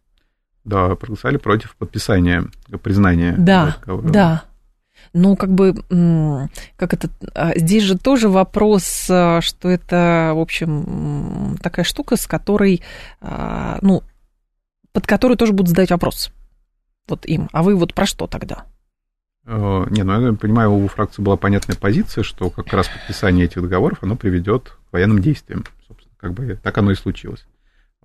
[0.65, 2.45] Да, проголосовали против подписания,
[2.81, 3.35] признания.
[3.37, 4.11] Да, договора.
[4.11, 4.43] да.
[5.11, 5.75] Ну, как бы,
[6.77, 12.25] как это, а, здесь же тоже вопрос, а, что это, в общем, такая штука, с
[12.25, 12.81] которой,
[13.21, 14.03] а, ну,
[14.91, 16.31] под которую тоже будут задать вопрос.
[17.07, 17.49] Вот им.
[17.51, 18.65] А вы вот про что тогда?
[19.45, 23.61] Э, Не, ну я понимаю, у фракции была понятная позиция, что как раз подписание этих
[23.61, 25.65] договоров, оно приведет к военным действиям.
[25.87, 27.45] Собственно, как бы так оно и случилось.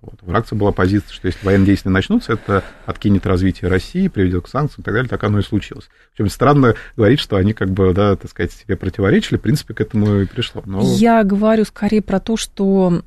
[0.01, 0.15] Вот.
[0.21, 4.47] У фракции была позиция, что если военные действия начнутся, это откинет развитие России, приведет к
[4.47, 5.89] санкциям и так далее, так оно и случилось.
[6.15, 9.81] Причем странно говорить, что они как бы, да, так сказать, себе противоречили, в принципе, к
[9.81, 10.63] этому и пришло.
[10.65, 10.81] Но...
[10.81, 13.01] Я говорю скорее про то, что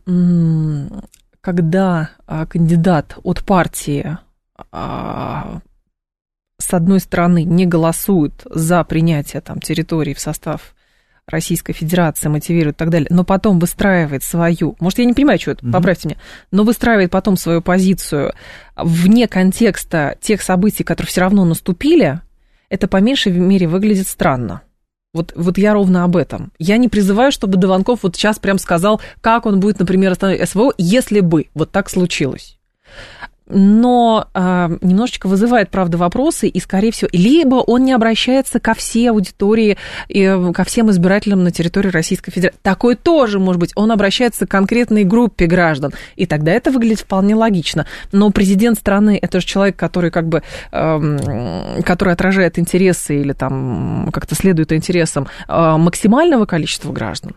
[1.40, 4.16] когда а, кандидат от партии
[4.70, 5.61] а,
[6.59, 10.74] с одной стороны не голосует за принятие там, территории в состав
[11.27, 15.53] Российской Федерации, мотивирует и так далее, но потом выстраивает свою, может, я не понимаю, что
[15.53, 15.73] это, Мгм.
[15.73, 16.18] поправьте меня,
[16.51, 18.35] но выстраивает потом свою позицию
[18.77, 22.20] вне контекста тех событий, которые все равно наступили,
[22.68, 24.62] это по меньшей мере выглядит странно.
[25.14, 26.53] Вот, вот я ровно об этом.
[26.59, 30.73] Я не призываю, чтобы Дованков вот сейчас прям сказал, как он будет, например, остановить СВО,
[30.79, 32.59] если бы вот так случилось.
[33.49, 39.11] Но а, немножечко вызывает, правда, вопросы, и, скорее всего, либо он не обращается ко всей
[39.11, 39.76] аудитории,
[40.09, 42.59] э, ко всем избирателям на территории Российской Федерации.
[42.62, 43.72] Такое тоже может быть.
[43.74, 47.86] Он обращается к конкретной группе граждан, и тогда это выглядит вполне логично.
[48.12, 54.11] Но президент страны– это же человек, который как бы, эм, который отражает интересы или там
[54.12, 57.34] как-то следует интересам э, максимального количества граждан.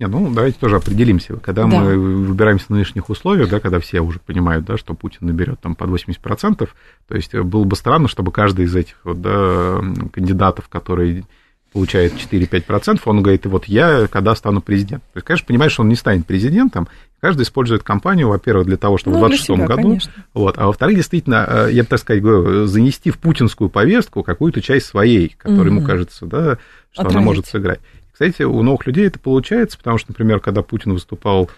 [0.00, 1.36] Не, ну, давайте тоже определимся.
[1.36, 1.68] Когда Да.
[1.68, 5.76] мы выбираемся на нынешних условиях, да, когда все уже понимают, да, что Путин наберет там
[5.76, 6.74] под 80%,
[7.06, 9.80] то есть было бы странно, чтобы каждый из этих вот, да,
[10.12, 11.24] кандидатов, который
[11.72, 15.08] получает 4-5%, он говорит, вот я когда стану президентом.
[15.12, 16.88] То есть, конечно, понимает, что он не станет президентом,
[17.20, 20.12] каждый использует кампанию, во-первых, для того, чтобы Ну, в для 26 себя, году, конечно.
[20.34, 24.60] вот, а во-вторых, действительно, э, я бы, так сказать, говорю, занести в путинскую повестку какую-то
[24.60, 25.86] часть своей, которая ему Мгм.
[25.86, 26.58] кажется, да,
[26.92, 27.24] что она Отразить.
[27.26, 27.80] может сыграть.
[28.14, 31.50] Кстати, у новых людей это получается, потому что, например, когда Путин выступал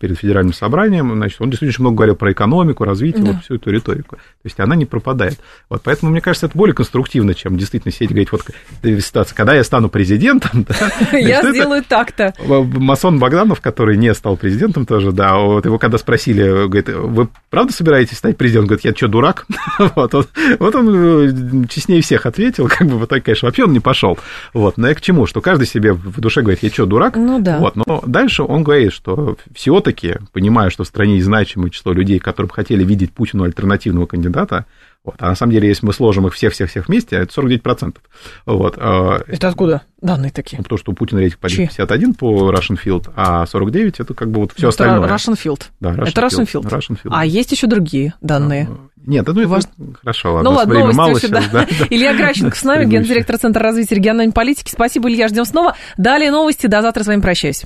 [0.00, 3.32] перед федеральным собранием, значит, он действительно много говорил про экономику, развитие, да.
[3.32, 4.16] вот всю эту риторику.
[4.16, 5.38] То есть она не пропадает.
[5.68, 8.42] Вот поэтому, мне кажется, это более конструктивно, чем действительно сидеть и говорить, вот
[9.02, 10.66] ситуация, когда я стану президентом,
[11.12, 12.32] я сделаю так-то.
[12.46, 17.72] Масон Богданов, который не стал президентом тоже, да, вот его когда спросили, говорит, вы правда
[17.72, 18.68] собираетесь стать президентом?
[18.68, 19.46] Говорит, я что, дурак?
[19.96, 20.26] вот, он,
[20.58, 24.18] вот он э, честнее всех ответил, как бы в итоге, конечно, вообще он не пошел.
[24.54, 25.26] Вот, но я к чему?
[25.26, 27.16] Что каждый себе в душе говорит, я что, дурак?
[27.16, 27.58] Ну да.
[27.58, 32.18] Вот, но дальше он говорит, что все-таки, понимая, что в стране есть значимое число людей,
[32.18, 34.66] которые бы хотели видеть Путину альтернативного кандидата,
[35.04, 35.14] вот.
[35.20, 37.96] А на самом деле, если мы сложим их всех-всех-всех вместе, это 49%.
[38.46, 38.74] Вот.
[38.76, 40.58] А, это откуда данные такие?
[40.58, 44.30] Ну, потому что у Путина рейтинг по 51 по Russian Field, а 49 это как
[44.30, 45.08] бы вот все это остальное.
[45.08, 45.62] Russian Field.
[45.80, 46.68] Да, Russian это Russian Field.
[46.68, 47.10] Russian Field.
[47.10, 48.68] А есть еще другие данные?
[48.70, 49.64] А, нет, ну это Ваш...
[50.02, 50.50] хорошо, ладно.
[50.50, 51.48] Ну ладно, время мало сейчас, да.
[51.50, 51.66] да.
[51.88, 54.70] Илья Гращенко с нами, гендиректор Центра развития региональной политики.
[54.70, 55.76] Спасибо, Илья, ждем снова.
[55.96, 57.64] Далее новости, до завтра с вами прощаюсь.